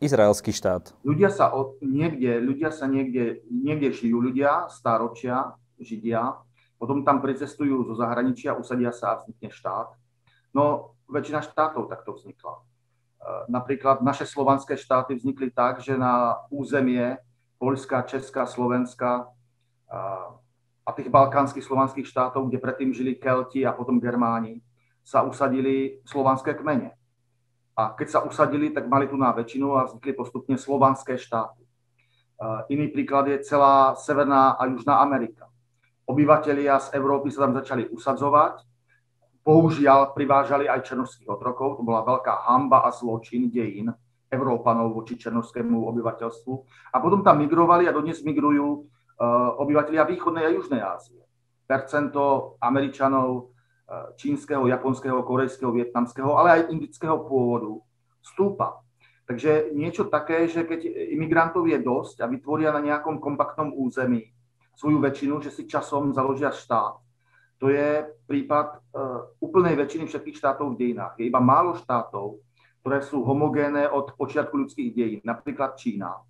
[0.00, 0.96] Izraelský štát.
[1.04, 6.40] Ľudia sa od, niekde, ľudia sa niekde, niekde žijú ľudia, stáročia, židia,
[6.80, 9.92] potom tam pricestujú zo zahraničia, usadia sa a vznikne štát.
[10.56, 12.64] No, väčšina štátov takto vznikla
[13.48, 17.16] Napríklad naše slovanské štáty vznikli tak, že na územie
[17.56, 19.32] Polska, Česká, Slovenska
[20.84, 24.60] a tých balkánskych slovanských štátov, kde predtým žili Kelti a potom Germáni,
[25.00, 26.92] sa usadili slovanské kmene.
[27.72, 31.64] A keď sa usadili, tak mali tu na väčšinu a vznikli postupne slovanské štáty.
[32.68, 35.48] Iný príklad je celá Severná a Južná Amerika.
[36.04, 38.60] Obyvatelia z Európy sa tam začali usadzovať
[39.44, 43.92] Bohužiaľ privážali aj černovských otrokov, to bola veľká hamba a zločin dejín
[44.32, 46.52] Európanov voči černovskému obyvateľstvu.
[46.90, 51.20] A potom tam migrovali a dodnes migrujú uh, obyvateľia východnej a južnej Ázie.
[51.68, 53.54] percento Američanov
[54.16, 57.84] čínskeho, japonského, korejského, vietnamského, ale aj indického pôvodu
[58.24, 58.80] stúpa.
[59.24, 64.32] Takže niečo také, že keď imigrantov je dosť a vytvoria na nejakom kompaktnom území
[64.76, 67.00] svoju väčšinu, že si časom založia štát,
[67.58, 71.14] to je prípad uh, úplnej väčšiny všetkých štátov v dejinách.
[71.18, 72.42] Je iba málo štátov,
[72.82, 76.20] ktoré sú homogénne od počiatku ľudských dejín, napríklad Čína.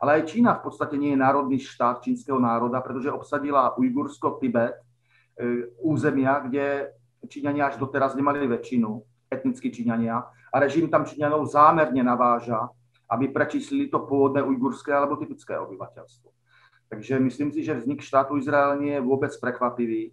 [0.00, 4.74] Ale aj Čína v podstate nie je národný štát čínskeho národa, pretože obsadila Ujgursko, Tibet,
[4.76, 6.96] uh, územia, kde
[7.28, 12.66] Číňania až doteraz nemali väčšinu, etnickí Číňania, a režim tam Číňanov zámerne naváža,
[13.10, 16.30] aby prečíslili to pôvodné ujgurské alebo typické obyvateľstvo.
[16.90, 20.10] Takže myslím si, že vznik štátu Izrael nie je vôbec prekvapivý.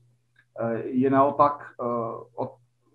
[0.58, 2.46] Eh, je naopak eh,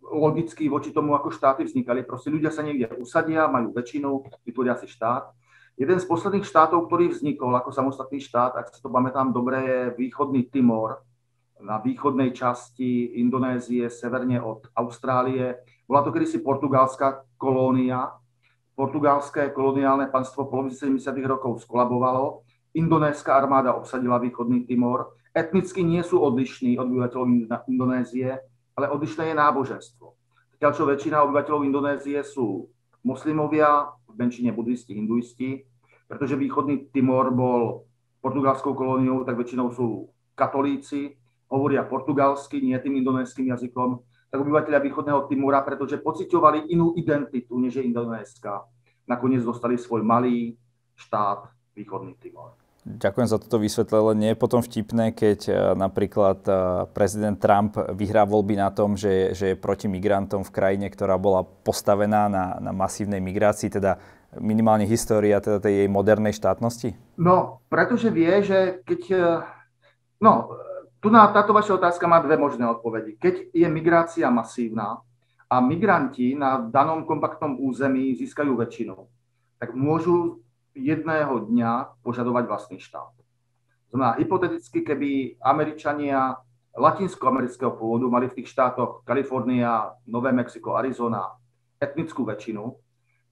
[0.02, 2.02] logický voči tomu, ako štáty vznikali.
[2.02, 4.10] Proste ľudia sa niekde usadia, majú väčšinu,
[4.42, 5.30] vytvoria si štát.
[5.78, 9.80] Jeden z posledných štátov, ktorý vznikol ako samostatný štát, ak si to pamätám dobre, je
[9.96, 11.00] východný Timor
[11.62, 15.62] na východnej časti Indonézie, severne od Austrálie.
[15.86, 18.10] Bola to kedysi portugalská kolónia.
[18.74, 21.14] Portugalské koloniálne panstvo v polovici 70.
[21.24, 22.42] rokov skolabovalo.
[22.74, 25.21] Indonéska armáda obsadila východný Timor.
[25.32, 27.26] Etnicky nie sú odlišní od obyvateľov
[27.68, 28.36] Indonézie,
[28.76, 30.06] ale odlišné je náboženstvo.
[30.56, 32.68] Zatiaľ čo väčšina obyvateľov Indonézie sú
[33.02, 35.64] moslimovia, v menšine buddhisti, hinduisti,
[36.04, 37.88] pretože východný Timor bol
[38.20, 41.16] portugalskou kolóniou, tak väčšinou sú katolíci,
[41.48, 47.80] hovoria portugalsky, nie tým indonéským jazykom, tak obyvateľia východného Timora, pretože pociťovali inú identitu, než
[47.80, 48.64] je indonéska,
[49.08, 50.56] nakoniec dostali svoj malý
[50.96, 52.61] štát východný Timor.
[52.82, 54.34] Ďakujem za toto vysvetlenie.
[54.34, 56.52] Je potom vtipné, keď e, napríklad e,
[56.90, 61.46] prezident Trump vyhrá voľby na tom, že, že je proti migrantom v krajine, ktorá bola
[61.46, 64.02] postavená na, na masívnej migrácii, teda
[64.42, 66.98] minimálne história teda tej jej modernej štátnosti?
[67.22, 69.02] No, pretože vie, že keď...
[69.14, 69.22] E,
[70.18, 70.50] no,
[70.98, 73.14] tu na, táto vaša otázka má dve možné odpovedi.
[73.14, 74.98] Keď je migrácia masívna
[75.46, 79.06] a migranti na danom kompaktnom území získajú väčšinu,
[79.62, 80.41] tak môžu
[80.74, 83.12] jedného dňa požadovať vlastný štát.
[83.92, 86.40] Znamená, hypoteticky, keby Američania
[86.72, 91.36] latinskoamerického pôvodu mali v tých štátoch Kalifornia, Nové Mexiko, Arizona
[91.76, 92.72] etnickú väčšinu,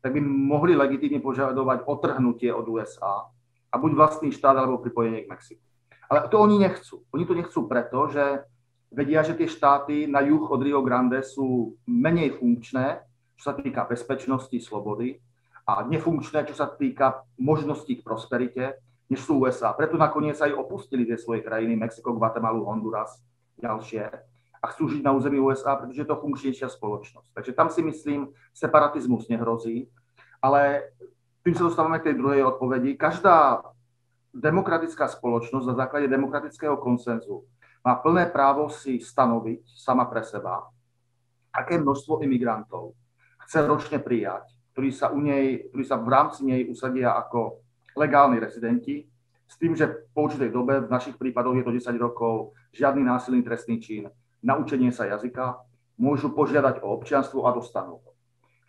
[0.05, 3.29] tak by mohli legitímne požadovať otrhnutie od USA
[3.73, 5.65] a buď vlastný štát alebo pripojenie k Mexiku.
[6.11, 7.07] Ale to oni nechcú.
[7.15, 8.45] Oni to nechcú preto, že
[8.91, 13.01] vedia, že tie štáty na juh od Rio Grande sú menej funkčné,
[13.39, 15.23] čo sa týka bezpečnosti, slobody
[15.71, 19.71] a nefunkčné, čo sa týka možností k prosperite, než sú USA.
[19.71, 23.23] Preto nakoniec aj opustili tie svoje krajiny, Mexiko, Guatemalu, Honduras,
[23.63, 24.03] ďalšie,
[24.61, 27.29] a chcú žiť na území USA, pretože je to funkčnejšia spoločnosť.
[27.33, 29.89] Takže tam si myslím, separatizmus nehrozí,
[30.43, 30.93] ale
[31.41, 32.99] tým sa dostávame k tej druhej odpovedi.
[32.99, 33.65] Každá
[34.37, 37.49] demokratická spoločnosť na základe demokratického konsenzu
[37.81, 40.69] má plné právo si stanoviť sama pre seba,
[41.49, 42.93] aké množstvo imigrantov
[43.49, 47.63] chce ročne prijať, ktorí sa, u nej, ktorí sa v rámci nej usadia ako
[47.99, 49.07] legálni rezidenti,
[49.51, 53.43] s tým, že po určitej dobe, v našich prípadoch je to 10 rokov, žiadny násilný
[53.43, 54.07] trestný čin,
[54.47, 55.59] naučenie sa jazyka,
[55.99, 58.11] môžu požiadať o občianstvo a dostanú ho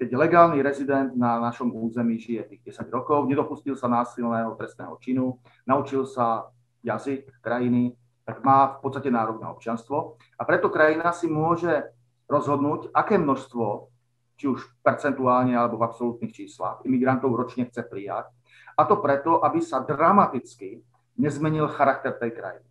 [0.02, 5.38] keď legálny rezident na našom území žije tých 10 rokov, nedopustil sa násilného trestného činu,
[5.70, 6.50] naučil sa
[6.82, 7.94] jazyk krajiny,
[8.26, 10.18] tak má v podstate nárok na občianstvo.
[10.18, 11.94] A preto krajina si môže
[12.26, 13.90] rozhodnúť, aké množstvo,
[14.41, 18.34] či už percentuálne alebo v absolútnych číslach, imigrantov ročne chce prijať.
[18.73, 20.82] A to preto, aby sa dramaticky
[21.21, 22.65] nezmenil charakter tej krajiny.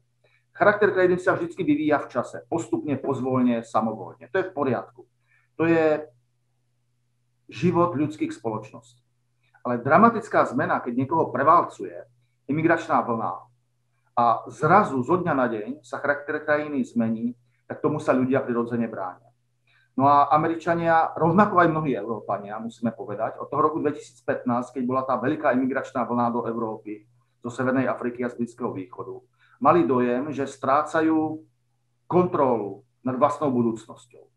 [0.51, 4.27] Charakter krajiny sa vždy vyvíja v čase, postupne, pozvolne, samovolne.
[4.35, 5.07] To je v poriadku.
[5.55, 6.11] To je
[7.47, 9.07] život ľudských spoločností.
[9.63, 11.95] Ale dramatická zmena, keď niekoho prevalcuje
[12.51, 13.47] imigračná vlna
[14.19, 17.39] a zrazu zo dňa na deň sa charakter krajiny zmení,
[17.71, 19.30] tak tomu sa ľudia prirodzene bránia.
[19.99, 25.03] No a Američania, rovnako aj mnohí Európania, musíme povedať, od toho roku 2015, keď bola
[25.03, 27.05] tá veľká imigračná vlna do Európy,
[27.43, 29.17] zo Severnej Afriky a z Blízkeho východu,
[29.61, 31.43] mali dojem, že strácajú
[32.07, 34.31] kontrolu nad vlastnou budúcnosťou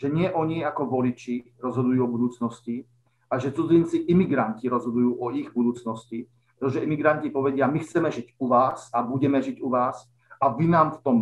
[0.00, 2.88] že nie oni ako voliči rozhodujú o budúcnosti,
[3.30, 6.26] a že cudzinci imigranti rozhodujú o ich budúcnosti,
[6.58, 10.08] pretože imigranti povedia, my chceme žiť u vás a budeme žiť u vás
[10.40, 11.18] a vy nám v tom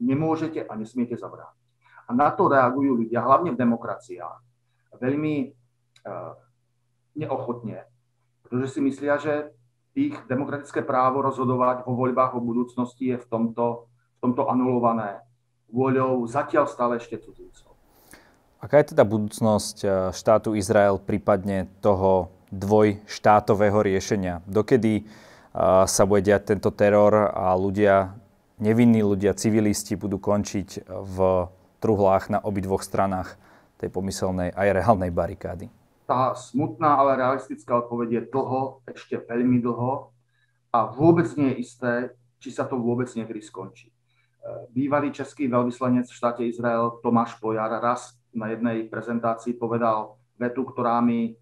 [0.00, 1.61] nemôžete a nesmiete zabrániť.
[2.12, 4.38] Na to reagujú ľudia, hlavne v demokraciách,
[5.00, 5.34] veľmi
[6.06, 6.36] uh,
[7.16, 7.84] neochotne,
[8.44, 9.52] pretože si myslia, že
[9.92, 15.20] ich demokratické právo rozhodovať o voľbách o budúcnosti je v tomto, v tomto anulované
[15.68, 17.72] vôľou zatiaľ stále ešte cudzincov.
[18.62, 24.40] Aká je teda budúcnosť eh, štátu Izrael, prípadne toho dvojštátového riešenia?
[24.48, 25.04] Dokedy eh,
[25.84, 28.16] sa bude diať tento teror a ľudia
[28.62, 31.16] nevinní ľudia, civilisti budú končiť v
[31.82, 33.34] truhlách na obidvoch stranách
[33.82, 35.66] tej pomyselnej aj reálnej barikády?
[36.06, 40.14] Tá smutná, ale realistická odpoveď je dlho, ešte veľmi dlho
[40.70, 41.92] a vôbec nie je isté,
[42.38, 43.90] či sa to vôbec niekedy skončí.
[43.90, 43.94] E,
[44.70, 51.02] bývalý český veľvyslanec v štáte Izrael Tomáš Pojar raz na jednej prezentácii povedal vetu, ktorá
[51.02, 51.34] mi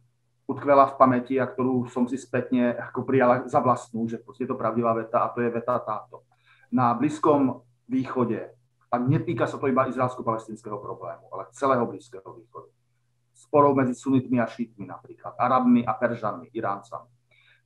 [0.50, 4.58] utkvela v pamäti a ktorú som si spätne ako prijala za vlastnú, že je to
[4.58, 6.26] pravdivá veta a to je veta táto.
[6.74, 8.50] Na Blízkom východe
[8.90, 12.70] a netýka sa to iba izraelsko-palestinského problému, ale celého Blízkeho východu.
[13.30, 17.08] Sporov medzi sunitmi a šítmi napríklad, Arabmi a Peržanmi, Iráncami.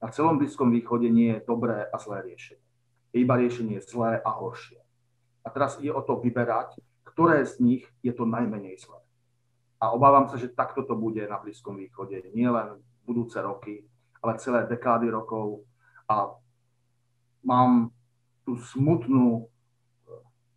[0.05, 2.61] Na celom Blízkom východe nie je dobré a zlé riešenie.
[3.16, 4.77] Je iba riešenie zlé a horšie.
[5.45, 6.77] A teraz je o to vyberať,
[7.09, 9.01] ktoré z nich je to najmenej zlé.
[9.81, 12.20] A obávam sa, že takto to bude na Blízkom východe.
[12.37, 13.89] Nie len budúce roky,
[14.20, 15.64] ale celé dekády rokov.
[16.05, 16.37] A
[17.41, 17.89] mám
[18.45, 19.49] tú smutnú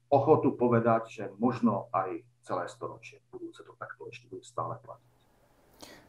[0.10, 5.06] ochotu povedať, že možno aj celé storočie budúce to takto ešte bude stále platiť.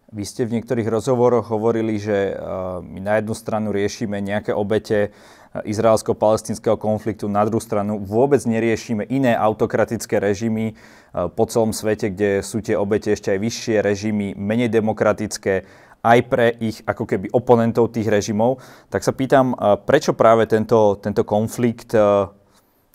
[0.08, 2.32] Vy ste v niektorých rozhovoroch hovorili, že
[2.80, 5.12] my na jednu stranu riešime nejaké obete
[5.52, 10.80] izraelsko-palestinského konfliktu, na druhú stranu vôbec neriešime iné autokratické režimy
[11.12, 15.68] po celom svete, kde sú tie obete ešte aj vyššie režimy, menej demokratické,
[16.00, 18.64] aj pre ich ako keby oponentov tých režimov.
[18.88, 19.52] Tak sa pýtam,
[19.84, 21.92] prečo práve tento, tento konflikt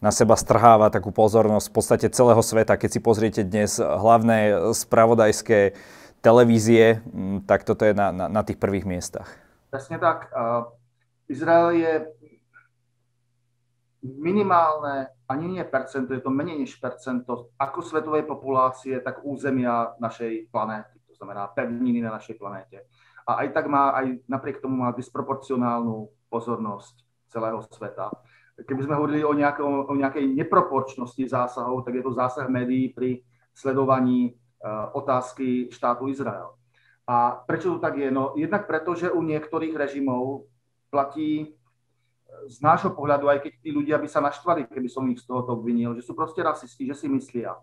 [0.03, 2.75] na seba strháva takú pozornosť v podstate celého sveta.
[2.75, 5.79] Keď si pozriete dnes hlavné spravodajské
[6.19, 9.31] televízie, mm, tak toto je na, na, na tých prvých miestach.
[9.71, 10.27] Presne tak.
[11.31, 11.93] Izrael je
[14.03, 20.51] minimálne, ani nie percento, je to menej než percento, ako svetovej populácie, tak územia našej
[20.51, 22.83] planéty, to znamená pevniny na našej planéte.
[23.23, 26.99] A aj tak má, aj napriek tomu má disproporcionálnu pozornosť
[27.31, 28.11] celého sveta
[28.61, 33.25] keby sme hovorili o, nejakom, o nejakej neproporčnosti zásahov, tak je to zásah médií pri
[33.53, 36.53] sledovaní uh, otázky štátu Izrael.
[37.09, 38.07] A prečo to tak je?
[38.13, 40.47] No jednak preto, že u niektorých režimov
[40.87, 41.45] platí e,
[42.47, 45.59] z nášho pohľadu, aj keď tí ľudia by sa naštvali, keby som ich z tohoto
[45.59, 47.59] obvinil, že sú proste rasisti, že si myslia,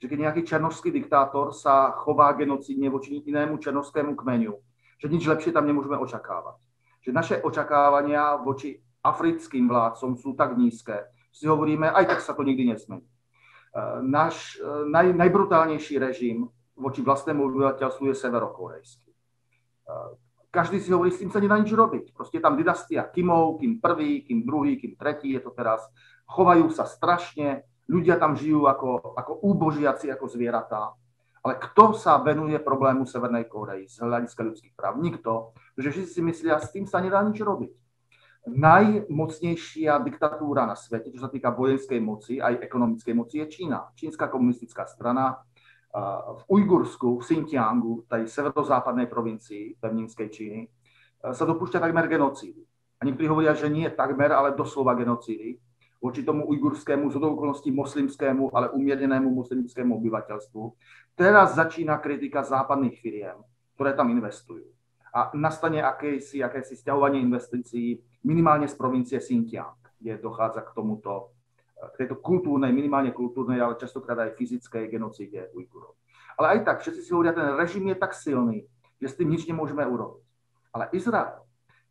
[0.00, 4.56] že keď nejaký černožský diktátor sa chová genocidne voči inému černožskému kmeniu,
[4.96, 6.56] že nič lepšie tam nemôžeme očakávať.
[7.04, 12.42] Že naše očakávania voči africkým vládcom sú tak nízke, si hovoríme, aj tak sa to
[12.42, 13.04] nikdy nesmení.
[13.04, 13.10] E,
[14.02, 19.10] náš e, naj, najbrutálnejší režim voči vlastnému obyvateľstvu je severokorejský.
[19.12, 19.18] E,
[20.50, 22.10] každý si hovorí, s tým sa nedá nič robiť.
[22.16, 25.84] Proste je tam dynastia Kimov, kým prvý, kým druhý, kým tretí je to teraz.
[26.26, 30.96] Chovajú sa strašne, ľudia tam žijú ako, ako úbožiaci, ako zvieratá.
[31.38, 34.98] Ale kto sa venuje problému Severnej Korei z hľadiska ľudských práv?
[34.98, 35.54] Nikto.
[35.76, 37.87] Pretože všetci si myslia, s tým sa nedá nič robiť
[38.48, 43.92] najmocnejšia diktatúra na svete, čo sa týka vojenskej moci, aj ekonomickej moci, je Čína.
[43.94, 45.40] Čínska komunistická strana
[46.36, 50.60] v Ujgursku, v Xinjiangu, tej severozápadnej provincii pevninskej Číny,
[51.18, 52.62] sa dopúšťa takmer genocídy.
[52.98, 55.56] A niektorí hovoria, že nie takmer, ale doslova genocídy
[55.98, 60.62] voči tomu ujgurskému, z okolností moslimskému, ale umiernenému moslimskému obyvateľstvu.
[61.18, 63.34] Teraz začína kritika západných firiem,
[63.74, 64.62] ktoré tam investujú.
[65.10, 71.34] A nastane akési, akési stiahovanie investícií minimálne z provincie Xinjiang, kde dochádza k tomuto,
[71.78, 75.94] k tejto kultúrnej, minimálne kultúrnej, ale častokrát aj fyzickej genocíde Ujgurov.
[76.38, 78.66] Ale aj tak, všetci si hovoria, ten režim je tak silný,
[78.98, 80.22] že s tým nič nemôžeme urobiť.
[80.74, 81.42] Ale Izrael,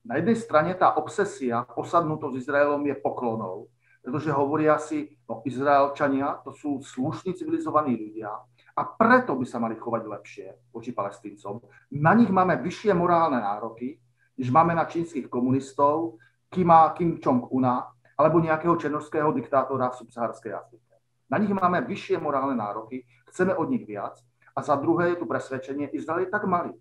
[0.07, 3.67] na jednej strane tá obsesia, posadnutosť Izraelom je poklonou,
[3.99, 8.31] pretože hovoria si, no Izraelčania, to sú slušní, civilizovaní ľudia
[8.77, 11.59] a preto by sa mali chovať lepšie voči palestíncom.
[11.99, 13.99] Na nich máme vyššie morálne nároky,
[14.37, 20.93] než máme na čínskych komunistov, Kima Kim Jong-una alebo nejakého černožského diktátora v subsaharskej Afrike.
[21.27, 24.15] Na nich máme vyššie morálne nároky, chceme od nich viac
[24.55, 26.73] a za druhé je tu presvedčenie, Izrael je tak malý,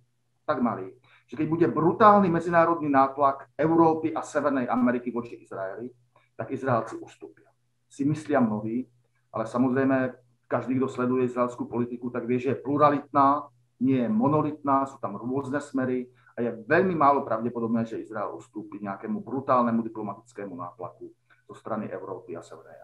[0.47, 0.95] tak malý,
[1.27, 5.91] že keď bude brutálny medzinárodný nátlak Európy a Severnej Ameriky voči Izraeli,
[6.39, 7.51] tak Izraelci ustúpia.
[7.91, 8.87] Si myslia mnohí,
[9.35, 10.15] ale samozrejme
[10.47, 13.51] každý, kto sleduje izraelskú politiku, tak vie, že je pluralitná,
[13.83, 18.77] nie je monolitná, sú tam rôzne smery a je veľmi málo pravdepodobné, že Izrael ustúpi
[18.85, 21.09] nejakému brutálnemu diplomatickému nátlaku
[21.49, 22.77] zo strany Európy a Severnej.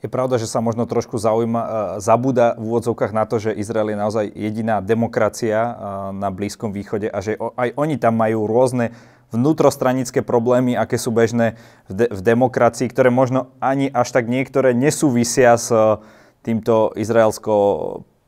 [0.00, 1.70] Je pravda, že sa možno trošku zaujíma, e,
[2.00, 5.72] zabúda v úvodzovkách na to, že Izrael je naozaj jediná demokracia e,
[6.16, 8.96] na Blízkom východe a že aj oni tam majú rôzne
[9.28, 14.72] vnútrostranické problémy, aké sú bežné v, de- v demokracii, ktoré možno ani až tak niektoré
[14.72, 16.00] nesúvisia s e,
[16.40, 17.52] týmto izraelsko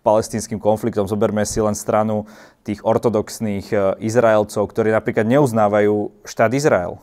[0.03, 1.07] palestinským konfliktom.
[1.07, 2.27] Zoberme si len stranu
[2.67, 6.99] tých ortodoxných e, Izraelcov, ktorí napríklad neuznávajú štát Izrael.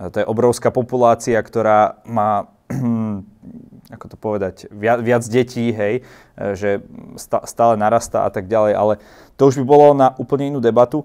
[0.00, 2.48] To je obrovská populácia, ktorá má
[3.90, 6.06] ako to povedať, viac, viac detí, hej,
[6.54, 6.80] že
[7.44, 8.94] stále narastá a tak ďalej, ale
[9.34, 11.02] to už by bolo na úplne inú debatu.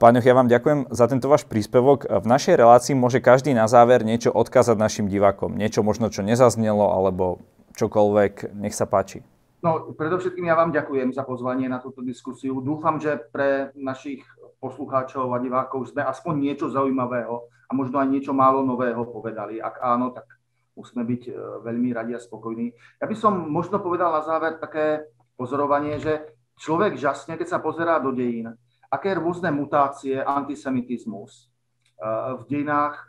[0.00, 2.08] Pán ja vám ďakujem za tento váš príspevok.
[2.08, 5.58] V našej relácii môže každý na záver niečo odkázať našim divákom.
[5.58, 7.44] Niečo možno, čo nezaznelo, alebo
[7.76, 8.56] čokoľvek.
[8.56, 9.26] Nech sa páči.
[9.66, 12.62] No, predovšetkým ja vám ďakujem za pozvanie na túto diskusiu.
[12.62, 14.22] Dúfam, že pre našich
[14.62, 19.58] poslucháčov a divákov sme aspoň niečo zaujímavého a možno aj niečo málo nového povedali.
[19.58, 20.30] Ak áno, tak
[20.78, 21.32] musíme byť e,
[21.66, 22.70] veľmi radi a spokojní.
[23.02, 27.98] Ja by som možno povedal na záver také pozorovanie, že človek žasne, keď sa pozerá
[27.98, 28.54] do dejín,
[28.86, 31.50] aké rôzne mutácie antisemitizmus
[31.98, 32.06] e,
[32.38, 33.04] v dejinách e,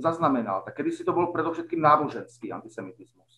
[0.00, 0.64] zaznamenal.
[0.64, 3.29] Tak kedy si to bol predovšetkým náboženský antisemitizmus.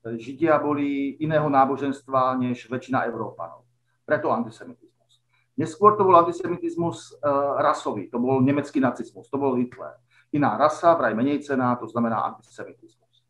[0.00, 3.68] Židia boli iného náboženstva než väčšina Európanov.
[4.08, 5.20] Preto antisemitizmus.
[5.60, 7.20] Neskôr to bol antisemitizmus
[7.60, 10.00] rasový, to bol nemecký nacizmus, to bol Hitler.
[10.32, 13.26] Iná rasa, vraj menej cená, to znamená antisemitizmus.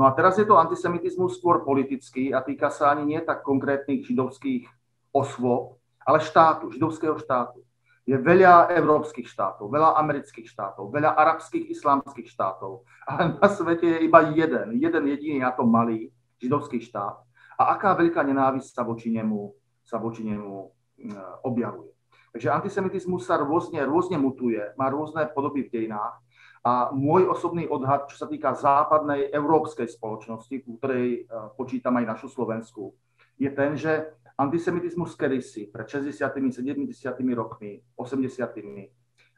[0.00, 4.08] No a teraz je to antisemitizmus skôr politický a týka sa ani nie tak konkrétnych
[4.08, 4.64] židovských
[5.12, 7.60] osôb, ale štátu, židovského štátu.
[8.04, 13.98] Je veľa európskych štátov, veľa amerických štátov, veľa arabských islamských štátov, ale na svete je
[14.04, 17.20] iba jeden, jeden jediný a to malý židovský štát.
[17.58, 19.54] A aká veľká nenávisť sa voči nemu,
[19.86, 20.52] sa voči nemu
[20.98, 21.94] mm, objavuje.
[22.34, 26.18] Takže antisemitizmus sa rôzne, rôzne mutuje, má rôzne podoby v dejinách
[26.66, 31.18] a môj osobný odhad, čo sa týka západnej európskej spoločnosti, ku ktorej e,
[31.54, 32.90] počítam aj našu Slovensku,
[33.38, 36.90] je ten, že antisemitizmus kedysi, pred 60 70
[37.38, 38.90] rokmi, 80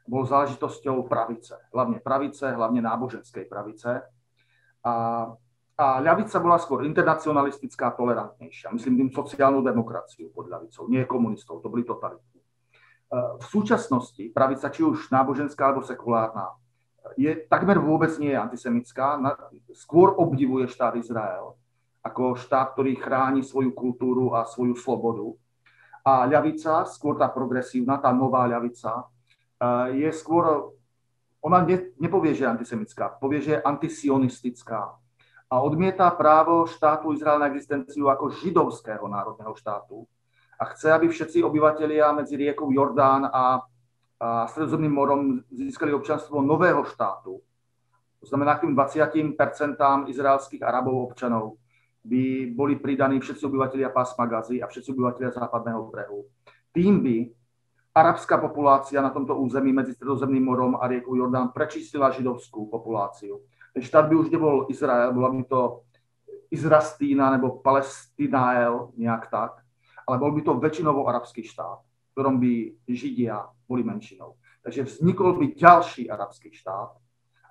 [0.07, 1.53] bol záležitosťou pravice.
[1.75, 4.07] Hlavne pravice, hlavne náboženskej pravice.
[4.81, 4.93] A,
[5.77, 8.73] a ľavica bola skôr internacionalistická, tolerantnejšia.
[8.73, 12.41] Myslím tým sociálnu demokraciu pod ľavicou, nie komunistov, to boli totalitní.
[12.41, 12.45] E,
[13.37, 16.57] v súčasnosti pravica, či už náboženská alebo sekulárna,
[17.13, 19.21] je, takmer vôbec nie je antisemická,
[19.77, 21.53] skôr obdivuje štát Izrael
[22.01, 25.29] ako štát, ktorý chráni svoju kultúru a svoju slobodu.
[26.07, 29.05] A ľavica, skôr tá progresívna, tá nová ľavica,
[29.61, 30.73] eh, je skôr,
[31.43, 34.97] ona ne, nepovie, že je antisemická, povie, že je antisionistická
[35.47, 40.03] a odmieta právo štátu Izrael na existenciu ako židovského národného štátu
[40.59, 43.63] a chce, aby všetci obyvatelia medzi riekou Jordán a
[44.17, 45.21] a Stredozemným morom
[45.53, 47.37] získali občanstvo nového štátu.
[48.17, 51.61] To znamená, k tým 20% izraelských Arabov občanov
[52.01, 56.25] by boli pridaní všetci obyvateľia pásma Gazy a všetci obyvateľia západného brehu.
[56.73, 57.17] Tým by
[57.93, 63.37] arabská populácia na tomto území medzi Stredozemným morom a riekou Jordán prečistila židovskú populáciu.
[63.77, 65.83] Štát by už nebol Izrael, bola by to
[66.51, 69.61] Izrastína nebo Palestináel, nejak tak,
[70.07, 74.41] ale bol by to väčšinovo arabský štát ktorom by Židia boli menšinou.
[74.65, 76.97] Takže vznikol by ďalší arabský štát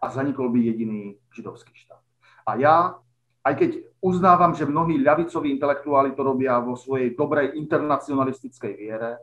[0.03, 2.03] a zanikol by jediný židovský štát.
[2.43, 2.99] A ja,
[3.47, 3.70] aj keď
[4.03, 9.22] uznávam, že mnohí ľavicoví intelektuáli to robia vo svojej dobrej internacionalistickej viere,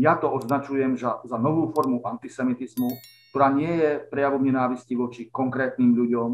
[0.00, 2.88] ja to označujem za, za novú formu antisemitizmu,
[3.30, 6.30] ktorá nie je prejavom nenávisti voči konkrétnym ľuďom,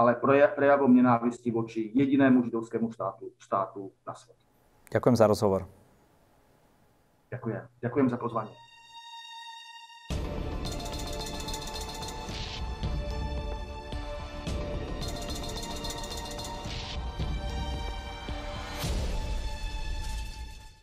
[0.00, 4.42] ale prejavom nenávisti voči jedinému židovskému štátu, štátu na svete.
[4.90, 5.70] Ďakujem za rozhovor.
[7.30, 7.62] Ďakujem.
[7.78, 8.69] Ďakujem za pozvanie.